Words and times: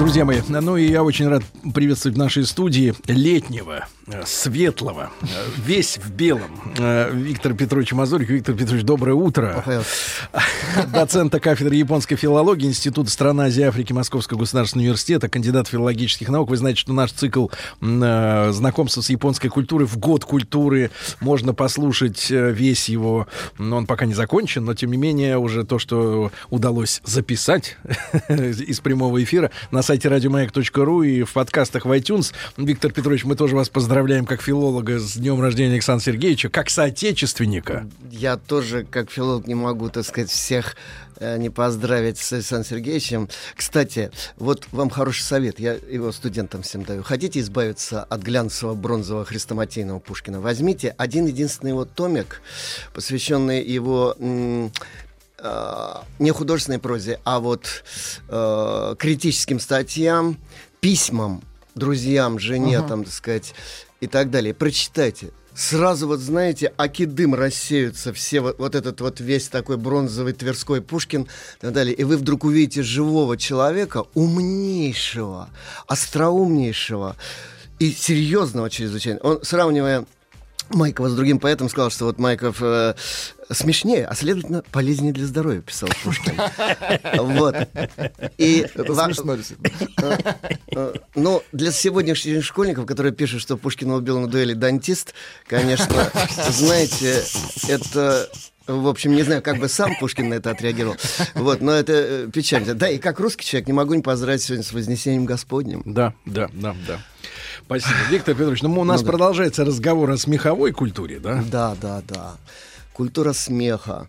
Друзья 0.00 0.24
мои, 0.24 0.40
ну 0.48 0.78
и 0.78 0.88
я 0.88 1.04
очень 1.04 1.28
рад 1.28 1.42
приветствовать 1.74 2.16
в 2.16 2.18
нашей 2.18 2.46
студии 2.46 2.94
летнего, 3.06 3.86
э, 4.06 4.22
светлого, 4.24 5.10
э, 5.20 5.26
весь 5.58 5.98
в 5.98 6.10
белом 6.10 6.72
э, 6.78 7.10
Виктор 7.12 7.52
Петрович 7.52 7.92
Мазурик. 7.92 8.30
Виктор 8.30 8.54
Петрович, 8.54 8.82
доброе 8.82 9.12
утро. 9.12 9.62
Доцента 10.86 11.38
кафедры 11.38 11.74
японской 11.74 12.16
филологии 12.16 12.66
Института 12.66 13.10
стран 13.10 13.42
Азии 13.42 13.60
и 13.60 13.64
Африки 13.64 13.92
Московского 13.92 14.38
государственного 14.38 14.84
университета, 14.86 15.28
кандидат 15.28 15.68
филологических 15.68 16.30
наук. 16.30 16.48
Вы 16.48 16.56
знаете, 16.56 16.80
что 16.80 16.94
наш 16.94 17.12
цикл 17.12 17.48
знакомства 17.80 19.02
с 19.02 19.10
японской 19.10 19.48
культурой 19.48 19.86
в 19.86 19.98
год 19.98 20.24
культуры 20.24 20.92
можно 21.20 21.52
послушать 21.52 22.30
весь 22.30 22.88
его, 22.88 23.28
но 23.58 23.76
он 23.76 23.84
пока 23.84 24.06
не 24.06 24.14
закончен, 24.14 24.64
но 24.64 24.72
тем 24.72 24.92
не 24.92 24.96
менее 24.96 25.36
уже 25.36 25.64
то, 25.64 25.78
что 25.78 26.32
удалось 26.48 27.02
записать 27.04 27.76
из 28.30 28.80
прямого 28.80 29.22
эфира 29.22 29.50
на 29.70 29.82
сайте 29.90 30.08
радиомаяк.ру 30.08 31.02
и 31.02 31.24
в 31.24 31.32
подкастах 31.32 31.84
в 31.84 31.90
iTunes. 31.90 32.32
Виктор 32.56 32.92
Петрович, 32.92 33.24
мы 33.24 33.34
тоже 33.34 33.56
вас 33.56 33.68
поздравляем 33.68 34.24
как 34.24 34.40
филолога 34.40 35.00
с 35.00 35.14
днем 35.14 35.40
рождения 35.40 35.72
Александра 35.72 36.04
Сергеевича, 36.04 36.48
как 36.48 36.70
соотечественника. 36.70 37.88
Я 38.08 38.36
тоже, 38.36 38.86
как 38.88 39.10
филолог, 39.10 39.48
не 39.48 39.56
могу, 39.56 39.88
так 39.88 40.04
сказать, 40.04 40.30
всех 40.30 40.76
э, 41.16 41.38
не 41.38 41.50
поздравить 41.50 42.18
с 42.18 42.32
Александром 42.32 42.70
Сергеевичем. 42.70 43.28
Кстати, 43.56 44.12
вот 44.36 44.68
вам 44.70 44.90
хороший 44.90 45.22
совет, 45.22 45.58
я 45.58 45.72
его 45.72 46.12
студентам 46.12 46.62
всем 46.62 46.84
даю. 46.84 47.02
Хотите 47.02 47.40
избавиться 47.40 48.04
от 48.04 48.22
глянцевого 48.22 48.76
бронзового 48.76 49.24
хрестоматийного 49.24 49.98
Пушкина? 49.98 50.40
Возьмите 50.40 50.94
один 50.98 51.26
единственный 51.26 51.70
его 51.70 51.84
томик, 51.84 52.42
посвященный 52.94 53.60
его 53.60 54.14
э, 55.42 55.94
не 56.18 56.30
художественной 56.30 56.78
прозе, 56.78 57.20
а 57.24 57.40
вот 57.40 57.84
э, 58.28 58.94
критическим 58.98 59.60
статьям, 59.60 60.38
письмам 60.80 61.42
друзьям, 61.74 62.38
жене, 62.38 62.76
uh-huh. 62.76 62.88
там, 62.88 63.04
так 63.04 63.12
сказать, 63.12 63.54
и 64.00 64.06
так 64.06 64.30
далее. 64.30 64.54
Прочитайте. 64.54 65.30
Сразу 65.54 66.06
вот, 66.06 66.20
знаете, 66.20 66.72
акидым 66.76 67.34
рассеются 67.34 68.12
все, 68.12 68.40
вот, 68.40 68.58
вот 68.58 68.74
этот 68.74 69.00
вот 69.00 69.20
весь 69.20 69.48
такой 69.48 69.76
бронзовый 69.76 70.32
Тверской 70.32 70.80
Пушкин 70.80 71.22
и 71.22 71.26
так 71.60 71.72
далее. 71.72 71.94
И 71.94 72.04
вы 72.04 72.16
вдруг 72.16 72.44
увидите 72.44 72.82
живого 72.82 73.36
человека, 73.36 74.04
умнейшего, 74.14 75.50
остроумнейшего 75.86 77.16
и 77.78 77.90
серьезного 77.90 78.70
чрезвычайно. 78.70 79.20
Он, 79.20 79.40
сравнивая 79.42 80.06
Майкова 80.70 81.08
с 81.08 81.14
другим 81.14 81.38
поэтом 81.38 81.68
сказал, 81.68 81.90
что 81.90 82.06
вот 82.06 82.18
Майков 82.18 82.58
э, 82.60 82.94
смешнее, 83.50 84.06
а 84.06 84.14
следовательно 84.14 84.62
полезнее 84.70 85.12
для 85.12 85.26
здоровья, 85.26 85.60
писал 85.60 85.88
Пушкин. 86.04 86.34
Вот. 87.20 87.56
И 88.38 88.66
Это 88.74 88.94
смешно, 88.94 89.34
э, 89.34 90.18
э, 90.72 90.94
Ну, 91.14 91.42
для 91.52 91.72
сегодняшних 91.72 92.44
школьников, 92.44 92.86
которые 92.86 93.12
пишут, 93.12 93.42
что 93.42 93.56
Пушкина 93.56 93.96
убил 93.96 94.20
на 94.20 94.28
дуэли 94.28 94.54
дантист, 94.54 95.14
конечно, 95.46 96.10
знаете, 96.50 97.22
это 97.68 98.28
в 98.66 98.86
общем, 98.86 99.14
не 99.14 99.22
знаю, 99.22 99.42
как 99.42 99.58
бы 99.58 99.68
сам 99.68 99.96
Пушкин 99.98 100.28
на 100.28 100.34
это 100.34 100.50
отреагировал. 100.50 100.96
Вот, 101.34 101.60
но 101.60 101.72
это 101.72 101.92
э, 101.92 102.28
печально. 102.32 102.74
Да, 102.74 102.88
и 102.88 102.98
как 102.98 103.18
русский 103.18 103.44
человек 103.44 103.66
не 103.66 103.72
могу 103.72 103.94
не 103.94 104.02
поздравить 104.02 104.42
сегодня 104.42 104.64
с 104.64 104.72
Вознесением 104.72 105.24
Господним. 105.24 105.82
Да, 105.84 106.14
да, 106.24 106.48
да, 106.52 106.76
да. 106.86 107.00
Спасибо. 107.70 107.94
Виктор 108.10 108.34
Петрович, 108.34 108.62
ну 108.62 108.80
у 108.80 108.82
нас 108.82 109.02
ну, 109.02 109.06
да. 109.06 109.12
продолжается 109.12 109.64
разговор 109.64 110.10
о 110.10 110.16
смеховой 110.16 110.72
культуре, 110.72 111.20
да? 111.20 111.40
Да, 111.52 111.76
да, 111.80 112.02
да. 112.04 112.36
Культура 112.92 113.32
смеха. 113.32 114.08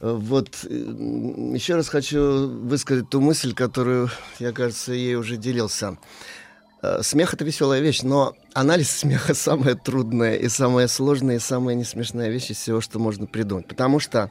Вот 0.00 0.64
еще 0.64 1.74
раз 1.74 1.90
хочу 1.90 2.48
высказать 2.48 3.10
ту 3.10 3.20
мысль, 3.20 3.52
которую, 3.52 4.08
я 4.38 4.52
кажется, 4.52 4.94
ей 4.94 5.16
уже 5.16 5.36
делился. 5.36 5.98
Э, 6.80 7.02
смех 7.02 7.34
это 7.34 7.44
веселая 7.44 7.82
вещь, 7.82 8.00
но 8.00 8.32
анализ 8.54 8.90
смеха 8.90 9.34
самая 9.34 9.74
трудная 9.74 10.36
и 10.36 10.48
самая 10.48 10.88
сложная 10.88 11.36
и 11.36 11.40
самая 11.40 11.74
несмешная 11.74 12.30
вещь 12.30 12.52
из 12.52 12.56
всего, 12.56 12.80
что 12.80 12.98
можно 12.98 13.26
придумать. 13.26 13.68
Потому 13.68 14.00
что 14.00 14.30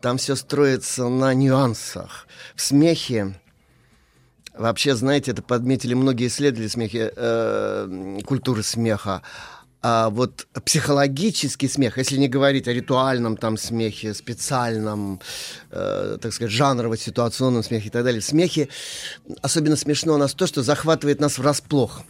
там 0.00 0.16
все 0.16 0.34
строится 0.34 1.08
на 1.08 1.34
нюансах. 1.34 2.26
В 2.56 2.62
смехе 2.62 3.34
Вообще, 4.58 4.96
знаете, 4.96 5.30
это 5.30 5.42
подметили 5.42 5.94
многие 5.94 6.26
исследователи 6.26 6.68
смеха, 6.68 7.12
э, 7.14 8.18
культуры 8.26 8.62
смеха. 8.64 9.22
А 9.80 10.10
вот 10.10 10.48
психологический 10.64 11.68
смех, 11.68 11.98
если 11.98 12.16
не 12.16 12.26
говорить 12.26 12.66
о 12.66 12.72
ритуальном 12.72 13.36
там 13.36 13.56
смехе, 13.56 14.12
специальном, 14.12 15.20
э, 15.70 16.18
так 16.20 16.32
сказать, 16.32 16.50
жанрово-ситуационном 16.50 17.62
смехе 17.62 17.86
и 17.86 17.90
так 17.90 18.02
далее, 18.02 18.20
в 18.20 18.24
смехе 18.24 18.68
особенно 19.40 19.76
смешно 19.76 20.14
у 20.14 20.18
нас 20.18 20.34
то, 20.34 20.48
что 20.48 20.64
захватывает 20.64 21.20
нас 21.20 21.38
врасплох 21.38 22.02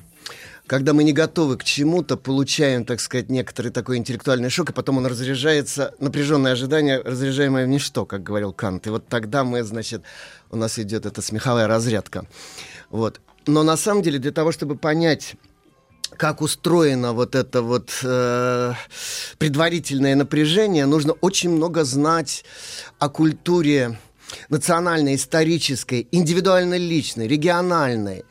когда 0.68 0.92
мы 0.92 1.02
не 1.02 1.14
готовы 1.14 1.56
к 1.56 1.64
чему-то, 1.64 2.16
получаем, 2.16 2.84
так 2.84 3.00
сказать, 3.00 3.30
некоторый 3.30 3.70
такой 3.72 3.96
интеллектуальный 3.96 4.50
шок, 4.50 4.70
и 4.70 4.72
потом 4.72 4.98
он 4.98 5.06
разряжается, 5.06 5.94
напряженное 5.98 6.52
ожидание, 6.52 7.00
разряжаемое 7.00 7.64
в 7.64 7.68
ничто, 7.68 8.04
как 8.04 8.22
говорил 8.22 8.52
Кант. 8.52 8.86
И 8.86 8.90
вот 8.90 9.08
тогда 9.08 9.44
мы, 9.44 9.64
значит, 9.64 10.02
у 10.50 10.56
нас 10.56 10.78
идет 10.78 11.06
эта 11.06 11.22
смеховая 11.22 11.66
разрядка. 11.66 12.26
Вот. 12.90 13.20
Но 13.46 13.62
на 13.62 13.78
самом 13.78 14.02
деле 14.02 14.18
для 14.18 14.30
того, 14.30 14.52
чтобы 14.52 14.76
понять 14.76 15.36
как 16.16 16.42
устроено 16.42 17.12
вот 17.12 17.34
это 17.34 17.62
вот 17.62 17.90
э, 18.02 18.72
предварительное 19.38 20.16
напряжение, 20.16 20.84
нужно 20.86 21.14
очень 21.14 21.50
много 21.50 21.84
знать 21.84 22.44
о 22.98 23.08
культуре 23.08 23.98
национальной, 24.48 25.14
исторической, 25.14 26.08
индивидуально 26.12 26.76
личной, 26.76 27.26
региональной, 27.26 28.24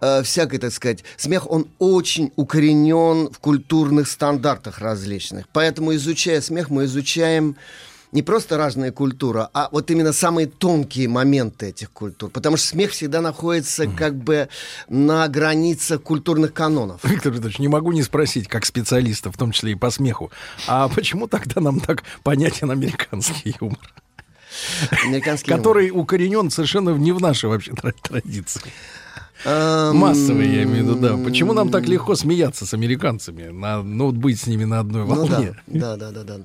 э, 0.00 0.22
всякой, 0.22 0.58
так 0.58 0.72
сказать, 0.72 1.04
смех, 1.16 1.50
он 1.50 1.66
очень 1.78 2.32
укоренен 2.36 3.30
в 3.30 3.38
культурных 3.38 4.08
стандартах 4.08 4.78
различных. 4.78 5.46
Поэтому, 5.52 5.94
изучая 5.94 6.40
смех, 6.40 6.70
мы 6.70 6.84
изучаем 6.84 7.56
не 8.14 8.22
просто 8.22 8.56
разная 8.56 8.92
культура, 8.92 9.50
а 9.52 9.68
вот 9.72 9.90
именно 9.90 10.12
самые 10.12 10.46
тонкие 10.46 11.08
моменты 11.08 11.66
этих 11.66 11.90
культур. 11.90 12.30
Потому 12.30 12.56
что 12.56 12.68
смех 12.68 12.92
всегда 12.92 13.20
находится 13.20 13.88
как 13.88 14.14
бы 14.14 14.48
на 14.88 15.26
границах 15.26 16.00
культурных 16.00 16.54
канонов. 16.54 17.02
Виктор 17.02 17.32
Петрович, 17.32 17.58
не 17.58 17.66
могу 17.66 17.90
не 17.90 18.04
спросить, 18.04 18.46
как 18.46 18.66
специалиста, 18.66 19.32
в 19.32 19.36
том 19.36 19.50
числе 19.50 19.72
и 19.72 19.74
по 19.74 19.90
смеху, 19.90 20.30
а 20.68 20.88
почему 20.88 21.26
тогда 21.26 21.60
нам 21.60 21.80
так 21.80 22.04
понятен 22.22 22.70
американский 22.70 23.56
юмор? 23.60 23.92
Американский 25.04 25.50
который 25.50 25.88
юмор. 25.88 26.02
укоренен 26.02 26.50
совершенно 26.50 26.90
не 26.90 27.10
в 27.10 27.20
нашей 27.20 27.48
вообще 27.48 27.72
традиции. 27.72 28.62
Массовые, 29.44 30.56
я 30.56 30.62
имею 30.64 30.84
в 30.84 30.88
виду, 30.88 30.94
да. 30.96 31.16
Почему 31.16 31.52
нам 31.52 31.70
так 31.70 31.86
легко 31.86 32.14
смеяться 32.14 32.66
с 32.66 32.74
американцами? 32.74 33.48
На, 33.48 33.82
ну, 33.82 34.10
быть 34.12 34.40
с 34.40 34.46
ними 34.46 34.64
на 34.64 34.80
одной 34.80 35.04
ну 35.04 35.14
волне. 35.14 35.56
Ну, 35.66 35.80
да, 35.80 35.96
да, 35.96 36.10
да, 36.10 36.24
да, 36.24 36.38
да. 36.38 36.44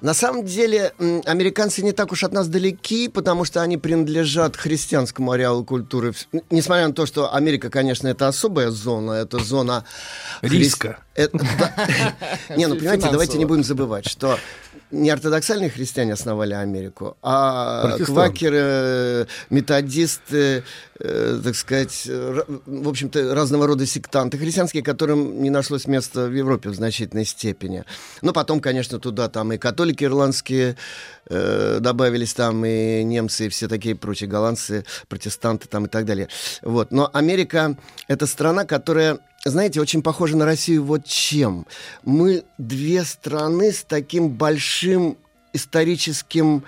На 0.00 0.14
самом 0.14 0.44
деле, 0.44 0.92
американцы 1.26 1.82
не 1.82 1.92
так 1.92 2.12
уж 2.12 2.24
от 2.24 2.32
нас 2.32 2.48
далеки, 2.48 3.08
потому 3.08 3.44
что 3.44 3.60
они 3.62 3.76
принадлежат 3.76 4.56
христианскому 4.56 5.32
ареалу 5.32 5.64
культуры. 5.64 6.14
Несмотря 6.50 6.88
на 6.88 6.94
то, 6.94 7.06
что 7.06 7.34
Америка, 7.34 7.70
конечно, 7.70 8.08
это 8.08 8.28
особая 8.28 8.70
зона, 8.70 9.12
это 9.12 9.38
зона... 9.38 9.84
Риска. 10.42 10.98
Не, 12.56 12.66
ну, 12.68 12.76
понимаете, 12.76 13.08
давайте 13.10 13.38
не 13.38 13.44
будем 13.44 13.64
забывать, 13.64 14.08
что 14.08 14.38
не 14.90 15.10
ортодоксальные 15.10 15.70
христиане 15.70 16.14
основали 16.14 16.54
Америку, 16.54 17.16
а 17.22 17.98
квакеры, 17.98 19.26
методисты, 19.50 20.62
э, 21.00 21.40
так 21.42 21.54
сказать, 21.54 22.06
в 22.06 22.88
общем-то, 22.88 23.34
разного 23.34 23.66
рода 23.66 23.86
сектанты 23.86 24.38
христианские, 24.38 24.82
которым 24.82 25.42
не 25.42 25.50
нашлось 25.50 25.86
места 25.86 26.26
в 26.26 26.34
Европе 26.34 26.70
в 26.70 26.74
значительной 26.74 27.24
степени. 27.24 27.84
Но 28.22 28.32
потом, 28.32 28.60
конечно, 28.60 28.98
туда 28.98 29.28
там 29.28 29.52
и 29.52 29.58
католики 29.58 30.04
ирландские 30.04 30.76
э, 31.28 31.78
добавились, 31.80 32.34
там 32.34 32.64
и 32.64 33.02
немцы, 33.02 33.46
и 33.46 33.48
все 33.48 33.68
такие 33.68 33.94
прочие, 33.94 34.28
голландцы, 34.28 34.84
протестанты 35.08 35.68
там 35.68 35.86
и 35.86 35.88
так 35.88 36.04
далее. 36.04 36.28
Вот. 36.62 36.90
Но 36.90 37.10
Америка— 37.12 37.76
это 38.08 38.26
страна, 38.26 38.64
которая 38.64 39.18
знаете, 39.44 39.80
очень 39.80 40.02
похоже 40.02 40.36
на 40.36 40.44
Россию 40.44 40.84
вот 40.84 41.04
чем. 41.04 41.66
Мы 42.04 42.44
две 42.58 43.04
страны 43.04 43.72
с 43.72 43.84
таким 43.84 44.30
большим 44.30 45.16
историческим 45.52 46.58
э, 46.58 46.62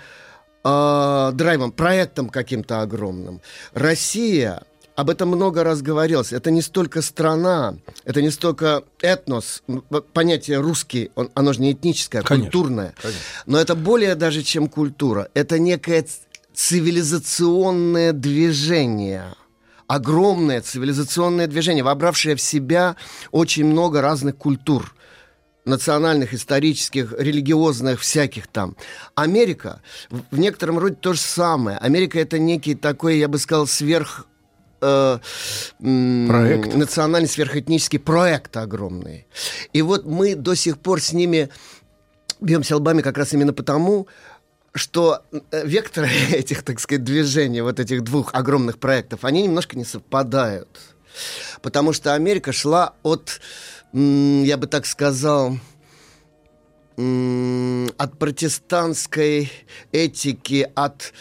драйвом, 0.63 1.71
проектом 1.71 2.29
каким-то 2.29 2.81
огромным. 2.81 3.41
Россия 3.73 4.63
об 4.95 5.09
этом 5.09 5.29
много 5.29 5.63
раз 5.63 5.81
говорилось. 5.81 6.31
Это 6.33 6.51
не 6.51 6.61
столько 6.61 7.01
страна, 7.01 7.75
это 8.03 8.21
не 8.21 8.29
столько 8.29 8.83
этнос. 9.01 9.63
Понятие 10.13 10.59
русский, 10.59 11.11
он, 11.15 11.29
оно 11.33 11.53
же 11.53 11.61
не 11.61 11.71
этническое, 11.71 12.21
а 12.21 12.25
конечно, 12.25 12.51
культурное. 12.51 12.93
Конечно. 13.01 13.21
Но 13.45 13.59
это 13.59 13.75
более 13.75 14.15
даже, 14.15 14.43
чем 14.43 14.67
культура. 14.67 15.29
Это 15.33 15.57
некое 15.59 16.05
цивилизационное 16.53 18.13
движение 18.13 19.35
огромное 19.87 20.61
цивилизационное 20.61 21.47
движение, 21.47 21.83
вобравшее 21.83 22.37
в 22.37 22.41
себя 22.41 22.95
очень 23.31 23.65
много 23.65 24.01
разных 24.01 24.37
культур 24.37 24.95
национальных, 25.65 26.33
исторических, 26.33 27.13
религиозных, 27.17 27.99
всяких 28.01 28.47
там. 28.47 28.75
Америка 29.15 29.81
в 30.09 30.39
некотором 30.39 30.79
роде 30.79 30.95
то 30.95 31.13
же 31.13 31.19
самое. 31.19 31.77
Америка 31.77 32.19
это 32.19 32.39
некий 32.39 32.75
такой, 32.75 33.17
я 33.17 33.27
бы 33.27 33.37
сказал, 33.37 33.67
сверх 33.67 34.27
э, 34.81 35.19
проект. 35.79 36.73
национальный 36.75 37.29
сверхэтнический 37.29 37.99
проект 37.99 38.57
огромный. 38.57 39.27
И 39.73 39.81
вот 39.81 40.05
мы 40.05 40.35
до 40.35 40.55
сих 40.55 40.79
пор 40.79 41.01
с 41.01 41.13
ними 41.13 41.49
бьемся 42.39 42.75
лбами 42.75 43.01
как 43.01 43.17
раз 43.17 43.33
именно 43.33 43.53
потому, 43.53 44.07
что 44.73 45.21
э, 45.31 45.65
векторы 45.65 46.09
этих, 46.31 46.63
так 46.63 46.79
сказать, 46.79 47.03
движений, 47.03 47.61
вот 47.61 47.79
этих 47.79 48.03
двух 48.03 48.33
огромных 48.33 48.79
проектов, 48.79 49.23
они 49.23 49.43
немножко 49.43 49.77
не 49.77 49.85
совпадают. 49.85 50.79
Потому 51.61 51.93
что 51.93 52.13
Америка 52.13 52.53
шла 52.53 52.93
от, 53.03 53.41
я 53.93 54.57
бы 54.57 54.67
так 54.67 54.85
сказал, 54.85 55.57
от 56.97 58.19
протестантской 58.19 59.51
этики, 59.91 60.69
от... 60.75 61.13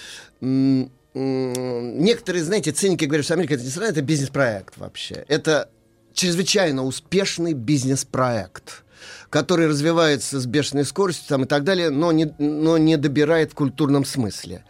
Некоторые, 1.12 2.44
знаете, 2.44 2.70
циники 2.70 3.04
говорят, 3.04 3.24
что 3.24 3.34
Америка 3.34 3.54
это 3.54 3.64
не 3.64 3.70
страна, 3.70 3.90
это 3.90 4.02
бизнес-проект 4.02 4.76
вообще. 4.78 5.24
Это 5.26 5.68
чрезвычайно 6.12 6.84
успешный 6.84 7.52
бизнес-проект 7.52 8.84
который 9.30 9.68
развивается 9.68 10.40
с 10.40 10.46
бешеной 10.46 10.84
скоростью 10.84 11.26
там, 11.28 11.44
и 11.44 11.46
так 11.46 11.64
далее, 11.64 11.90
но 11.90 12.12
не, 12.12 12.32
но 12.38 12.78
не 12.78 12.96
добирает 12.96 13.52
в 13.52 13.54
культурном 13.54 14.04
смысле. 14.04 14.64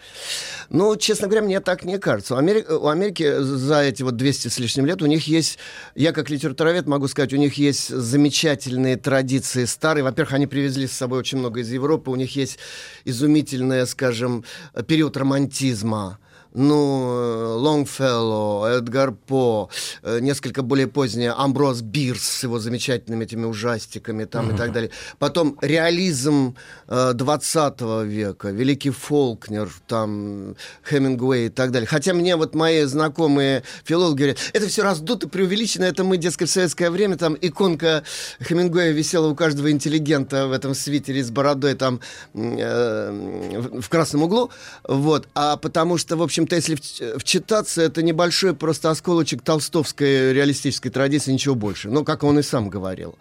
Ну, 0.69 0.97
честно 0.97 1.27
говоря, 1.27 1.45
мне 1.45 1.61
так 1.61 1.85
не 1.85 1.99
кажется. 1.99 2.35
У 2.35 2.39
Америки, 2.39 2.67
у 2.71 2.87
Америки 2.87 3.41
за 3.41 3.83
эти 3.83 4.03
вот 4.03 4.17
200 4.17 4.49
с 4.49 4.59
лишним 4.59 4.87
лет 4.87 5.03
у 5.03 5.07
них 5.07 5.27
есть, 5.27 5.59
я 5.95 6.13
как 6.13 6.31
литературовед 6.31 6.87
могу 6.87 7.09
сказать, 7.09 7.33
у 7.33 7.37
них 7.37 7.55
есть 7.55 7.89
замечательные 7.89 8.97
традиции 8.97 9.65
старые. 9.65 10.05
Во-первых, 10.05 10.35
они 10.35 10.47
привезли 10.47 10.87
с 10.87 10.93
собой 10.93 11.19
очень 11.19 11.39
много 11.39 11.61
из 11.61 11.71
Европы, 11.71 12.11
у 12.11 12.17
них 12.17 12.37
есть 12.37 12.59
изумительный, 13.05 13.87
скажем, 13.87 14.45
период 14.87 15.17
романтизма 15.17 16.19
ну, 16.53 17.57
Лонгфелло, 17.59 18.67
Эдгар 18.67 19.13
По, 19.13 19.71
э, 20.03 20.21
несколько 20.21 20.63
более 20.63 20.87
позднее 20.87 21.33
Амброс 21.33 21.81
Бирс 21.81 22.23
с 22.23 22.43
его 22.43 22.59
замечательными 22.59 23.25
этими 23.25 23.45
ужастиками 23.45 24.25
там 24.25 24.49
uh-huh. 24.51 24.55
и 24.55 24.57
так 24.57 24.73
далее. 24.73 24.91
Потом 25.19 25.57
реализм 25.61 26.57
э, 26.89 27.13
20 27.15 27.81
века, 28.05 28.49
Великий 28.51 28.91
Фолкнер, 28.91 29.71
там 29.87 30.57
Хемингуэй 30.89 31.47
и 31.47 31.49
так 31.51 31.71
далее. 31.71 31.87
Хотя 31.87 32.15
мне 32.15 32.37
вот 32.37 32.55
мои 32.55 32.83
знакомые 32.85 33.63
филологи 33.85 34.17
говорят, 34.19 34.39
это 34.53 34.67
все 34.67 34.83
раздуто, 34.83 35.29
преувеличено, 35.29 35.85
это 35.85 36.05
мы, 36.05 36.17
дескать, 36.17 36.49
в 36.49 36.53
советское 36.53 36.91
время, 36.91 37.17
там 37.17 37.37
иконка 37.41 38.03
Хемингуэя 38.43 38.93
висела 38.93 39.29
у 39.29 39.35
каждого 39.35 39.71
интеллигента 39.71 40.49
в 40.49 40.53
этом 40.53 40.75
свитере 40.75 41.23
с 41.23 41.31
бородой 41.31 41.75
там 41.75 42.01
э, 42.35 43.61
в 43.81 43.89
красном 43.89 44.25
углу, 44.25 44.51
вот, 44.85 45.29
а 45.35 45.57
потому 45.57 45.97
что, 45.97 46.17
в 46.17 46.23
общем, 46.23 46.40
общем-то, 46.43 46.57
если 46.57 47.19
вчитаться, 47.19 47.83
это 47.83 48.03
небольшой 48.03 48.55
просто 48.55 48.91
осколочек 48.91 49.43
толстовской 49.43 50.33
реалистической 50.33 50.91
традиции, 50.91 51.33
ничего 51.33 51.55
больше. 51.55 51.91
Ну, 51.91 52.05
как 52.05 52.25
он 52.25 52.39
и 52.39 52.43
сам 52.43 52.69
говорил. 52.69 53.19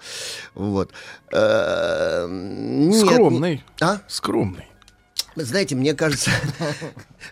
Вот. 0.53 0.91
Э, 1.31 2.25
Скромный. 2.93 3.63
А? 3.81 4.01
Скромный. 4.07 4.65
Знаете, 5.35 5.75
мне 5.75 5.93
кажется... 5.93 6.31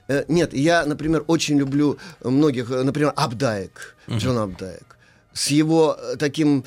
Э, 0.10 0.26
нет, 0.28 0.54
я, 0.54 0.86
например, 0.86 1.24
очень 1.28 1.58
люблю 1.58 1.98
многих, 2.24 2.70
например, 2.70 3.14
Абдаек, 3.16 3.96
Джон 4.10 4.38
Абдаек. 4.38 4.98
С 5.34 5.48
его 5.48 5.98
таким 6.20 6.66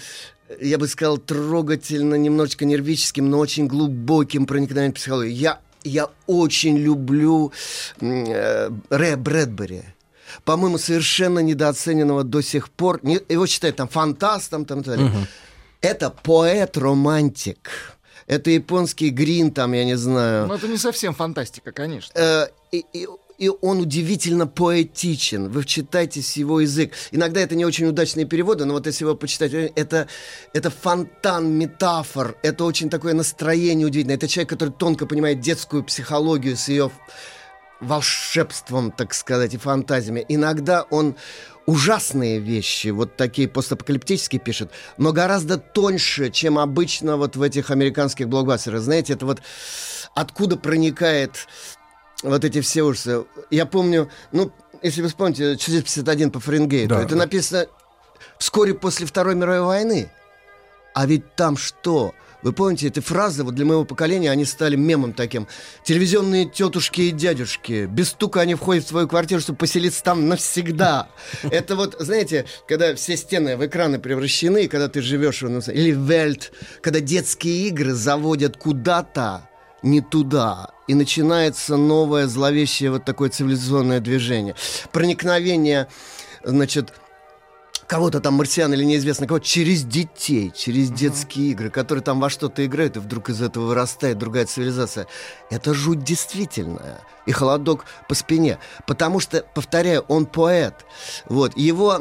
я 0.60 0.78
бы 0.78 0.88
сказал, 0.88 1.18
трогательно, 1.18 2.16
немножечко 2.16 2.64
нервическим, 2.64 3.30
но 3.30 3.38
очень 3.38 3.66
глубоким 3.66 4.46
проникновением 4.46 4.92
в 4.92 4.96
психологию. 4.96 5.34
Я 5.34 5.60
я 5.84 6.08
очень 6.26 6.76
люблю 6.78 7.52
э, 8.00 8.70
Рэя 8.90 9.16
Брэдбери. 9.16 9.82
По-моему, 10.44 10.78
совершенно 10.78 11.40
недооцененного 11.40 12.24
до 12.24 12.42
сих 12.42 12.70
пор. 12.70 13.00
Не, 13.02 13.20
его 13.28 13.46
считают 13.46 13.76
там 13.76 13.88
фантастом, 13.88 14.64
там 14.64 14.82
так 14.82 14.96
далее. 14.96 15.10
Угу. 15.10 15.26
Это 15.80 16.10
поэт-романтик. 16.10 17.70
Это 18.26 18.50
японский 18.50 19.10
грин, 19.10 19.50
там, 19.50 19.72
я 19.72 19.84
не 19.84 19.96
знаю. 19.96 20.46
Ну, 20.46 20.54
это 20.54 20.68
не 20.68 20.76
совсем 20.76 21.14
фантастика, 21.14 21.72
конечно. 21.72 22.12
Э, 22.16 22.46
и, 22.70 22.84
и 22.92 23.08
и 23.40 23.48
он 23.48 23.80
удивительно 23.80 24.46
поэтичен. 24.46 25.48
Вы 25.48 25.62
вчитайтесь 25.62 26.34
в 26.34 26.36
его 26.36 26.60
язык. 26.60 26.92
Иногда 27.10 27.40
это 27.40 27.56
не 27.56 27.64
очень 27.64 27.86
удачные 27.86 28.26
переводы, 28.26 28.66
но 28.66 28.74
вот 28.74 28.86
если 28.86 29.04
его 29.04 29.16
почитать, 29.16 29.52
это, 29.54 30.08
это 30.52 30.70
фонтан 30.70 31.50
метафор, 31.50 32.36
это 32.42 32.64
очень 32.64 32.90
такое 32.90 33.14
настроение 33.14 33.86
удивительное. 33.86 34.16
Это 34.16 34.28
человек, 34.28 34.50
который 34.50 34.74
тонко 34.74 35.06
понимает 35.06 35.40
детскую 35.40 35.82
психологию 35.82 36.54
с 36.54 36.68
ее 36.68 36.90
волшебством, 37.80 38.92
так 38.92 39.14
сказать, 39.14 39.54
и 39.54 39.56
фантазиями. 39.56 40.22
Иногда 40.28 40.82
он 40.82 41.16
ужасные 41.64 42.40
вещи, 42.40 42.88
вот 42.88 43.16
такие 43.16 43.48
постапокалиптические 43.48 44.40
пишет, 44.40 44.70
но 44.98 45.12
гораздо 45.12 45.56
тоньше, 45.56 46.30
чем 46.30 46.58
обычно 46.58 47.16
вот 47.16 47.36
в 47.36 47.42
этих 47.42 47.70
американских 47.70 48.28
блокбастерах. 48.28 48.82
Знаете, 48.82 49.14
это 49.14 49.24
вот 49.24 49.40
откуда 50.14 50.56
проникает 50.56 51.46
вот 52.22 52.44
эти 52.44 52.60
все 52.60 52.82
ужасы. 52.82 53.24
Я 53.50 53.66
помню, 53.66 54.10
ну, 54.32 54.52
если 54.82 55.02
вы 55.02 55.08
вспомните, 55.08 55.56
451 55.56 56.30
по 56.30 56.40
Фаренгейту, 56.40 56.94
да, 56.94 57.02
это 57.02 57.16
написано 57.16 57.66
вскоре 58.38 58.74
после 58.74 59.06
Второй 59.06 59.34
мировой 59.34 59.62
войны. 59.62 60.10
А 60.94 61.06
ведь 61.06 61.36
там 61.36 61.56
что? 61.56 62.14
Вы 62.42 62.54
помните, 62.54 62.88
эти 62.88 63.00
фразы 63.00 63.44
вот 63.44 63.54
для 63.54 63.66
моего 63.66 63.84
поколения, 63.84 64.30
они 64.30 64.46
стали 64.46 64.74
мемом 64.74 65.12
таким. 65.12 65.46
Телевизионные 65.84 66.46
тетушки 66.46 67.02
и 67.02 67.10
дядюшки. 67.10 67.86
Без 67.86 68.08
стука 68.10 68.40
они 68.40 68.54
входят 68.54 68.84
в 68.84 68.88
свою 68.88 69.06
квартиру, 69.08 69.42
чтобы 69.42 69.58
поселиться 69.58 70.02
там 70.02 70.26
навсегда. 70.28 71.08
Это 71.42 71.76
вот, 71.76 71.96
знаете, 71.98 72.46
когда 72.66 72.94
все 72.94 73.16
стены 73.16 73.56
в 73.56 73.66
экраны 73.66 73.98
превращены, 73.98 74.68
когда 74.68 74.88
ты 74.88 75.02
живешь... 75.02 75.42
Или 75.42 75.90
Вельт, 75.90 76.52
когда 76.80 77.00
детские 77.00 77.68
игры 77.68 77.92
заводят 77.92 78.56
куда-то, 78.56 79.49
не 79.82 80.00
туда. 80.00 80.70
И 80.86 80.94
начинается 80.94 81.76
новое 81.76 82.26
зловещее 82.26 82.90
вот 82.90 83.04
такое 83.04 83.30
цивилизационное 83.30 84.00
движение. 84.00 84.54
Проникновение, 84.92 85.88
значит, 86.42 86.92
кого-то 87.90 88.20
там, 88.20 88.34
марсиан 88.34 88.72
или 88.72 88.84
неизвестно 88.84 89.26
кого, 89.26 89.40
через 89.40 89.82
детей, 89.82 90.52
через 90.54 90.90
детские 90.90 91.50
игры, 91.50 91.70
которые 91.70 92.04
там 92.04 92.20
во 92.20 92.30
что-то 92.30 92.64
играют, 92.64 92.96
и 92.96 93.00
вдруг 93.00 93.30
из 93.30 93.42
этого 93.42 93.66
вырастает 93.66 94.16
другая 94.16 94.46
цивилизация. 94.46 95.08
Это 95.50 95.74
жуть 95.74 96.04
действительная. 96.04 97.00
И 97.26 97.32
холодок 97.32 97.84
по 98.08 98.14
спине. 98.14 98.58
Потому 98.86 99.18
что, 99.18 99.44
повторяю, 99.54 100.04
он 100.06 100.26
поэт. 100.26 100.86
Вот. 101.28 101.56
Его 101.56 102.00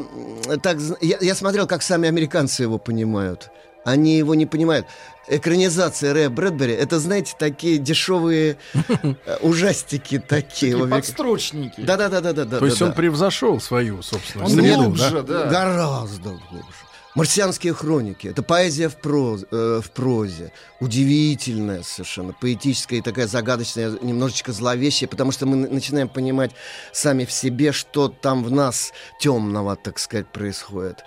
так... 0.62 0.78
Я, 1.00 1.18
я 1.20 1.34
смотрел, 1.34 1.66
как 1.66 1.82
сами 1.82 2.08
американцы 2.08 2.62
его 2.62 2.78
понимают. 2.78 3.50
Они 3.84 4.18
его 4.18 4.34
не 4.34 4.46
понимают 4.46 4.86
экранизация 5.30 6.12
Рэя 6.12 6.28
Брэдбери, 6.28 6.72
это, 6.72 6.98
знаете, 6.98 7.34
такие 7.38 7.78
дешевые 7.78 8.56
э, 8.74 9.36
ужастики 9.40 10.18
такие. 10.18 10.76
Подстрочники. 10.86 11.80
Да-да-да. 11.80 12.20
да. 12.32 12.58
То 12.58 12.66
есть 12.66 12.82
он 12.82 12.92
превзошел 12.92 13.60
свою 13.60 14.02
собственную 14.02 14.48
среду, 14.50 15.22
да? 15.22 15.46
Гораздо 15.46 16.30
глубже. 16.30 16.89
Марсианские 17.14 17.74
хроники. 17.74 18.28
Это 18.28 18.42
поэзия 18.42 18.88
в, 18.88 18.96
проз, 18.96 19.44
э, 19.50 19.80
в 19.82 19.90
прозе. 19.90 20.52
Удивительная 20.78 21.82
совершенно, 21.82 22.32
поэтическая 22.32 23.00
и 23.00 23.02
такая 23.02 23.26
загадочная, 23.26 23.90
немножечко 24.00 24.52
зловещая, 24.52 25.08
потому 25.08 25.32
что 25.32 25.46
мы 25.46 25.56
начинаем 25.56 26.08
понимать 26.08 26.52
сами 26.92 27.24
в 27.24 27.32
себе, 27.32 27.72
что 27.72 28.08
там 28.08 28.44
в 28.44 28.52
нас 28.52 28.92
темного, 29.18 29.74
так 29.74 29.98
сказать, 29.98 30.28
происходит. 30.28 31.04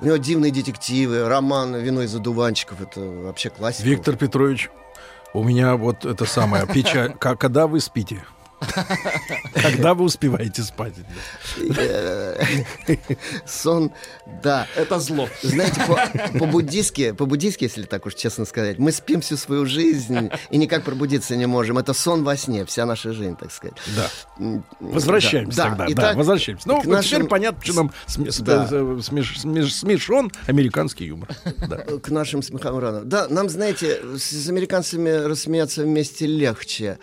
У 0.00 0.06
него 0.06 0.16
дивные 0.16 0.50
детективы, 0.50 1.28
роман 1.28 1.76
«Вино 1.76 2.02
из 2.02 2.14
одуванчиков». 2.14 2.80
Это 2.80 3.00
вообще 3.00 3.50
классика. 3.50 3.88
Виктор 3.88 4.16
Петрович, 4.16 4.70
у 5.34 5.44
меня 5.44 5.76
вот 5.76 6.04
это 6.04 6.24
самое 6.24 6.66
печаль. 6.66 7.14
Когда 7.18 7.66
вы 7.66 7.80
спите? 7.80 8.24
Когда 9.54 9.94
вы 9.94 10.04
успеваете 10.04 10.62
спать? 10.62 10.94
Сон, 13.46 13.92
да. 14.42 14.66
Это 14.76 14.98
зло. 14.98 15.28
Знаете, 15.42 15.80
по-буддийски, 16.38 17.12
по-буддийски, 17.12 17.64
если 17.64 17.82
так 17.82 18.06
уж 18.06 18.14
честно 18.14 18.44
сказать, 18.44 18.78
мы 18.78 18.92
спим 18.92 19.20
всю 19.20 19.36
свою 19.36 19.66
жизнь 19.66 20.30
и 20.50 20.56
никак 20.56 20.84
пробудиться 20.84 21.36
не 21.36 21.46
можем. 21.46 21.78
Это 21.78 21.92
сон 21.94 22.24
во 22.24 22.36
сне, 22.36 22.64
вся 22.64 22.86
наша 22.86 23.12
жизнь, 23.12 23.36
так 23.36 23.52
сказать. 23.52 23.76
Да. 23.96 24.62
Возвращаемся 24.80 25.62
тогда. 25.62 25.86
Да, 25.88 26.14
возвращаемся. 26.14 26.68
Ну, 26.68 26.82
теперь 27.02 27.24
понятно, 27.24 27.62
что 27.64 27.74
нам 27.74 27.92
смешон 29.02 30.30
американский 30.46 31.06
юмор. 31.06 31.28
К 32.02 32.08
нашим 32.10 32.42
смехам 32.42 32.78
рано. 32.78 33.02
Да, 33.04 33.28
нам, 33.28 33.48
знаете, 33.48 34.00
с 34.16 34.48
американцами 34.48 35.10
рассмеяться 35.10 35.82
вместе 35.82 36.26
легче. 36.26 36.98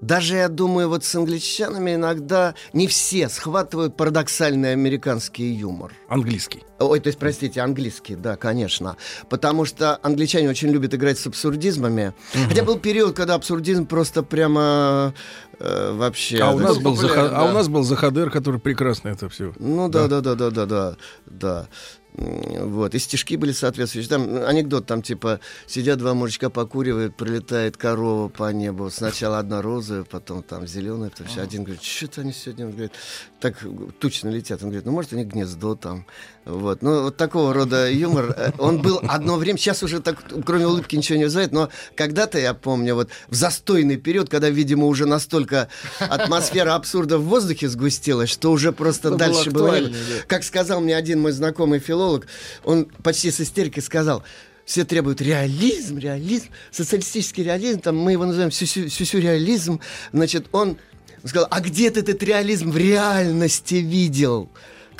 Даже, 0.00 0.36
я 0.36 0.48
думаю, 0.48 0.88
вот 0.88 1.04
с 1.04 1.14
англичанами 1.14 1.94
иногда 1.94 2.54
не 2.72 2.86
все 2.86 3.28
схватывают 3.28 3.96
парадоксальный 3.96 4.72
американский 4.72 5.52
юмор. 5.52 5.92
Английский. 6.08 6.62
Ой, 6.78 7.00
то 7.00 7.08
есть, 7.08 7.18
простите, 7.18 7.60
английский, 7.60 8.14
да, 8.14 8.36
конечно. 8.36 8.96
Потому 9.28 9.66
что 9.66 9.98
англичане 10.02 10.48
очень 10.48 10.70
любят 10.70 10.94
играть 10.94 11.18
с 11.18 11.26
абсурдизмами. 11.26 12.14
Угу. 12.34 12.44
Хотя 12.48 12.64
был 12.64 12.78
период, 12.78 13.14
когда 13.14 13.34
абсурдизм 13.34 13.84
просто 13.84 14.22
прямо 14.22 15.12
э, 15.58 15.92
вообще... 15.92 16.38
А 16.38 16.52
у, 16.52 16.58
нас 16.58 16.78
был 16.78 16.96
Заха... 16.96 17.28
да. 17.28 17.38
а 17.38 17.44
у 17.44 17.52
нас 17.52 17.68
был 17.68 17.82
Захадер, 17.82 18.30
который 18.30 18.58
прекрасно 18.58 19.10
это 19.10 19.28
все. 19.28 19.52
Ну 19.58 19.90
да, 19.90 20.08
да, 20.08 20.22
да, 20.22 20.34
да, 20.34 20.50
да, 20.50 20.66
да, 20.66 20.96
да. 21.26 21.68
Вот, 22.14 22.94
и 22.94 22.98
стишки 22.98 23.36
были 23.36 23.52
соответствующие. 23.52 24.10
Там 24.10 24.44
анекдот, 24.44 24.86
там 24.86 25.00
типа 25.00 25.40
сидят 25.66 25.98
два 25.98 26.14
мужичка, 26.14 26.50
покуривают, 26.50 27.16
прилетает 27.16 27.76
корова 27.76 28.28
по 28.28 28.52
небу. 28.52 28.90
Сначала 28.90 29.38
одна 29.38 29.62
розовая, 29.62 30.04
потом 30.04 30.42
там 30.42 30.66
зеленая, 30.66 31.10
потом 31.10 31.28
все. 31.28 31.42
Один 31.42 31.62
говорит, 31.62 31.82
что-то 31.82 32.22
они 32.22 32.32
сегодня, 32.32 32.66
он 32.66 32.72
говорит, 32.72 32.92
так 33.40 33.64
тучно 34.00 34.28
летят. 34.28 34.62
Он 34.62 34.70
говорит, 34.70 34.86
ну, 34.86 34.92
может, 34.92 35.12
у 35.12 35.16
них 35.16 35.28
гнездо 35.28 35.76
там. 35.76 36.04
Вот, 36.50 36.82
ну, 36.82 37.04
вот 37.04 37.16
такого 37.16 37.54
рода 37.54 37.90
юмор. 37.90 38.34
Э, 38.36 38.52
он 38.58 38.82
был 38.82 39.00
одно 39.08 39.36
время, 39.36 39.58
сейчас 39.58 39.82
уже 39.82 40.00
так, 40.00 40.18
кроме 40.44 40.66
улыбки, 40.66 40.96
ничего 40.96 41.18
не 41.18 41.24
вызывает, 41.24 41.52
но 41.52 41.68
когда-то, 41.94 42.38
я 42.38 42.54
помню, 42.54 42.94
вот 42.94 43.10
в 43.28 43.34
застойный 43.34 43.96
период, 43.96 44.28
когда, 44.28 44.50
видимо, 44.50 44.86
уже 44.86 45.06
настолько 45.06 45.68
атмосфера 45.98 46.74
абсурда 46.74 47.18
в 47.18 47.24
воздухе 47.24 47.68
сгустилась, 47.68 48.30
что 48.30 48.50
уже 48.50 48.72
просто 48.72 49.08
Это 49.08 49.16
дальше 49.16 49.50
было... 49.50 49.70
было... 49.70 49.90
Как 50.26 50.42
сказал 50.44 50.80
мне 50.80 50.96
один 50.96 51.20
мой 51.20 51.32
знакомый 51.32 51.78
филолог, 51.78 52.26
он 52.64 52.86
почти 53.02 53.30
с 53.30 53.40
истерикой 53.40 53.82
сказал, 53.82 54.22
все 54.64 54.84
требуют 54.84 55.20
реализм, 55.20 55.98
реализм, 55.98 56.46
социалистический 56.70 57.42
реализм, 57.42 57.80
там 57.80 57.96
мы 57.96 58.12
его 58.12 58.24
называем 58.24 58.50
сюсю-реализм. 58.50 59.80
Значит, 60.12 60.46
он 60.52 60.78
сказал, 61.24 61.48
а 61.50 61.60
где 61.60 61.90
ты 61.90 62.00
этот 62.00 62.22
реализм 62.22 62.70
в 62.70 62.76
реальности 62.76 63.76
видел? 63.76 64.48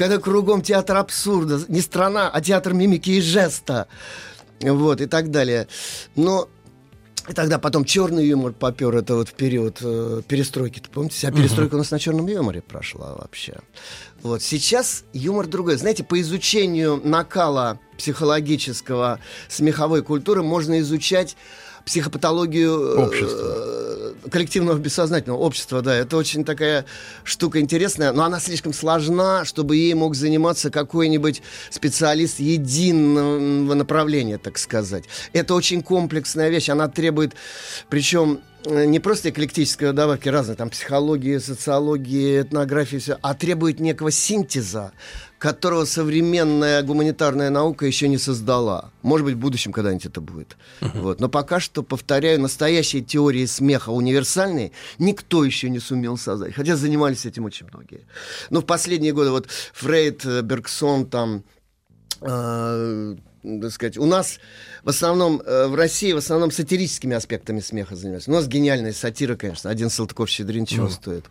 Когда 0.01 0.17
кругом 0.17 0.63
театр 0.63 0.97
абсурда, 0.97 1.61
не 1.69 1.83
страна, 1.83 2.31
а 2.31 2.41
театр 2.41 2.73
мимики 2.73 3.11
и 3.11 3.21
жеста. 3.21 3.87
Вот, 4.63 5.03
и 5.03 5.05
так 5.05 5.31
далее. 5.31 5.69
Но 6.17 6.49
и 7.29 7.35
тогда 7.35 7.59
потом 7.59 7.85
черный 7.85 8.27
юмор 8.27 8.55
попер, 8.55 8.97
это 8.97 9.17
вот 9.17 9.29
в 9.29 9.35
период 9.35 9.77
э, 9.83 10.23
перестройки. 10.27 10.83
Помните, 10.91 11.17
вся 11.17 11.31
перестройка 11.31 11.75
uh-huh. 11.75 11.77
у 11.77 11.79
нас 11.81 11.91
на 11.91 11.99
черном 11.99 12.27
юморе 12.29 12.63
прошла 12.63 13.15
вообще. 13.15 13.59
Вот 14.23 14.41
сейчас 14.41 15.05
юмор 15.13 15.47
другой. 15.47 15.77
Знаете, 15.77 16.03
по 16.03 16.19
изучению 16.19 16.99
накала 17.05 17.79
психологического 17.99 19.21
смеховой 19.51 20.03
культуры 20.03 20.43
можно 20.43 20.81
изучать 20.81 21.37
психопатологию 21.85 22.73
э, 22.73 23.05
общества. 23.05 24.00
Коллективного 24.31 24.79
бессознательного 24.79 25.39
общества, 25.39 25.83
да, 25.83 25.95
это 25.95 26.17
очень 26.17 26.45
такая 26.45 26.85
штука 27.25 27.61
интересная, 27.61 28.13
но 28.13 28.25
она 28.25 28.41
слишком 28.41 28.73
сложна, 28.73 29.45
чтобы 29.45 29.77
ей 29.77 29.95
мог 29.95 30.15
заниматься 30.15 30.71
какой-нибудь 30.71 31.43
специалист 31.71 32.41
единого 32.41 33.75
направления, 33.75 34.39
так 34.39 34.59
сказать. 34.59 35.05
Это 35.33 35.55
очень 35.55 35.83
комплексная 35.83 36.49
вещь, 36.49 36.69
она 36.69 36.89
требует, 36.89 37.35
причем 37.89 38.41
не 38.67 39.01
просто 39.01 39.31
эклектической 39.31 39.93
добавки 39.93 40.29
разные, 40.29 40.57
там 40.57 40.71
психологии, 40.71 41.39
социологии, 41.39 42.43
этнографии, 42.43 42.99
все, 42.99 43.19
а 43.23 43.35
требует 43.35 43.81
некого 43.81 44.11
синтеза, 44.11 44.93
которого 45.39 45.87
современная 45.87 46.83
гуманитарная 46.83 47.49
наука 47.49 47.87
еще 47.87 48.09
не 48.09 48.19
создала. 48.19 48.91
Может 49.03 49.25
быть, 49.25 49.37
в 49.37 49.39
будущем 49.39 49.73
когда-нибудь 49.73 50.07
это 50.07 50.21
будет. 50.21 50.59
Uh-huh. 50.83 51.01
Вот. 51.01 51.21
Но 51.21 51.31
пока 51.31 51.61
что, 51.61 51.83
повторяю, 51.83 52.41
настоящие 52.41 53.03
теории 53.03 53.47
смеха 53.47 53.89
универсальные 53.91 54.73
никто 54.99 55.43
еще 55.43 55.71
не 55.71 55.79
сумел 55.79 56.19
создать. 56.19 56.55
Хотя 56.55 56.77
занимались 56.77 57.25
этим 57.25 57.47
очень 57.47 57.67
многие. 57.73 58.03
Но 58.51 58.61
в 58.61 58.67
последние 58.67 59.15
годы 59.15 59.31
вот 59.31 59.49
Фрейд, 59.73 60.27
э, 60.27 60.43
Бергсон, 60.43 61.07
там, 61.07 61.45
э, 62.21 63.17
так 63.43 63.71
сказать, 63.73 63.97
у 63.97 64.05
нас 64.05 64.39
в 64.83 64.89
основном, 64.89 65.41
э, 65.45 65.67
в 65.67 65.75
России 65.75 66.13
в 66.13 66.19
основном 66.19 66.51
сатирическими 66.51 67.17
аспектами 67.17 67.61
смеха 67.61 67.97
занимаются. 67.97 68.31
У 68.31 68.35
нас 68.35 68.47
гениальная 68.47 68.93
сатира, 68.93 69.37
конечно. 69.37 69.71
Один 69.71 69.89
Салтыков-Щедрин 69.89 70.67
чего 70.67 70.87
uh-huh. 70.87 70.93
стоит. 70.93 71.25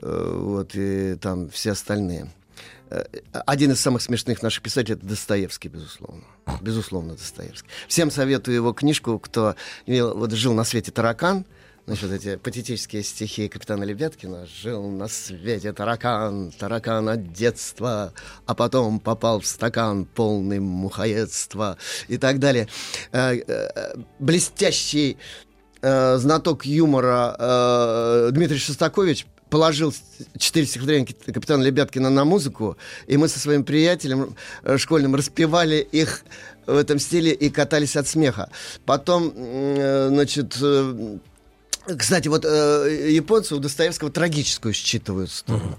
Э, 0.00 0.38
вот, 0.40 0.70
и 0.74 1.16
там 1.20 1.48
все 1.48 1.72
остальные. 1.72 2.30
Э, 2.90 3.04
один 3.46 3.72
из 3.72 3.80
самых 3.80 4.02
смешных 4.02 4.42
наших 4.42 4.62
писателей 4.62 4.96
это 4.96 5.06
Достоевский, 5.06 5.68
безусловно. 5.68 6.24
Безусловно, 6.60 7.14
Достоевский. 7.14 7.68
Всем 7.88 8.10
советую 8.10 8.54
его 8.54 8.72
книжку, 8.72 9.18
кто 9.18 9.54
вот 9.86 10.32
жил 10.32 10.52
на 10.52 10.64
свете 10.64 10.90
таракан. 10.90 11.46
Значит, 11.88 12.12
эти 12.12 12.36
патетические 12.36 13.02
стихи 13.02 13.48
капитана 13.48 13.82
Лебяткина. 13.82 14.46
Жил 14.62 14.90
на 14.90 15.08
свете 15.08 15.72
таракан, 15.72 16.52
таракан 16.52 17.08
от 17.08 17.32
детства, 17.32 18.12
а 18.44 18.54
потом 18.54 19.00
попал 19.00 19.40
в 19.40 19.46
стакан 19.46 20.04
полный 20.04 20.58
мухоедства 20.58 21.78
и 22.08 22.18
так 22.18 22.40
далее. 22.40 22.68
Э, 23.10 23.36
э, 23.36 23.94
блестящий 24.18 25.16
знаток 25.80 26.66
юмора 26.66 28.28
Дмитрий 28.32 28.58
Шостакович 28.58 29.26
положил 29.48 29.94
четыре 30.36 30.66
стихотворения 30.66 31.06
капитана 31.06 31.62
Лебяткина 31.62 32.10
на 32.10 32.24
музыку, 32.24 32.76
и 33.06 33.16
мы 33.16 33.28
со 33.28 33.38
своим 33.38 33.64
приятелем 33.64 34.36
э, 34.62 34.76
школьным 34.76 35.14
распевали 35.14 35.76
их 35.76 36.24
в 36.66 36.76
этом 36.76 36.98
стиле 36.98 37.32
и 37.32 37.48
катались 37.48 37.96
от 37.96 38.06
смеха. 38.06 38.50
Потом, 38.84 39.32
э, 39.34 40.08
значит, 40.10 40.56
э, 40.60 41.18
кстати, 41.96 42.28
вот 42.28 42.44
японцы 42.44 43.54
у 43.54 43.58
Достоевского 43.58 44.10
трагическую 44.10 44.74
считывают 44.74 45.30
сторону. 45.30 45.78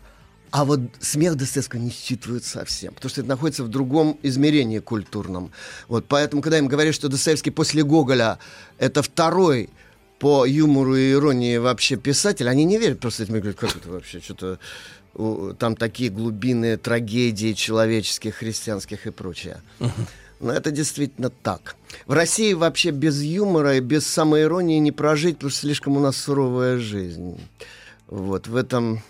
А 0.51 0.66
вот 0.66 0.80
смех 1.00 1.36
Достоевского 1.36 1.80
не 1.80 1.92
считывают 1.92 2.44
совсем, 2.44 2.94
потому 2.94 3.10
что 3.10 3.22
это 3.22 3.30
находится 3.30 3.63
в 3.63 3.68
другом 3.68 4.18
измерении 4.24 4.80
культурном. 4.80 5.51
Вот 5.88 6.06
поэтому, 6.08 6.42
когда 6.42 6.58
им 6.58 6.68
говорят, 6.68 6.96
что 6.96 7.08
Достоевский 7.08 7.51
после 7.51 7.84
Гоголя 7.84 8.39
это 8.80 9.04
второй 9.04 9.70
по 10.18 10.46
юмору 10.46 10.96
и 10.96 11.12
иронии 11.12 11.58
вообще 11.58 11.98
писатель, 11.98 12.50
они 12.50 12.66
не 12.66 12.80
верят 12.80 13.00
просто 13.00 13.24
этим, 13.24 13.36
говорят, 13.36 13.58
как 13.58 13.75
это 13.75 13.89
вообще, 13.89 14.22
что-то 14.22 14.58
там 15.60 15.75
такие 15.75 16.10
глубины 16.10 16.78
трагедии 16.78 17.54
человеческих, 17.54 18.36
христианских 18.36 19.06
и 19.06 19.12
прочее. 19.12 19.62
Но 20.39 20.53
это 20.53 20.72
действительно 20.72 21.29
так. 21.29 21.75
В 22.08 22.13
России 22.13 22.53
вообще 22.53 22.91
без 22.91 23.22
юмора 23.22 23.75
и 23.75 23.81
без 23.81 24.08
самоиронии 24.08 24.79
не 24.79 24.91
прожить, 24.91 25.36
потому 25.36 25.51
что 25.51 25.62
слишком 25.62 25.98
у 25.98 26.00
нас 26.00 26.17
суровая 26.17 26.77
жизнь. 26.77 27.39
Вот 28.08 28.48
в 28.48 28.55
этом... 28.55 29.01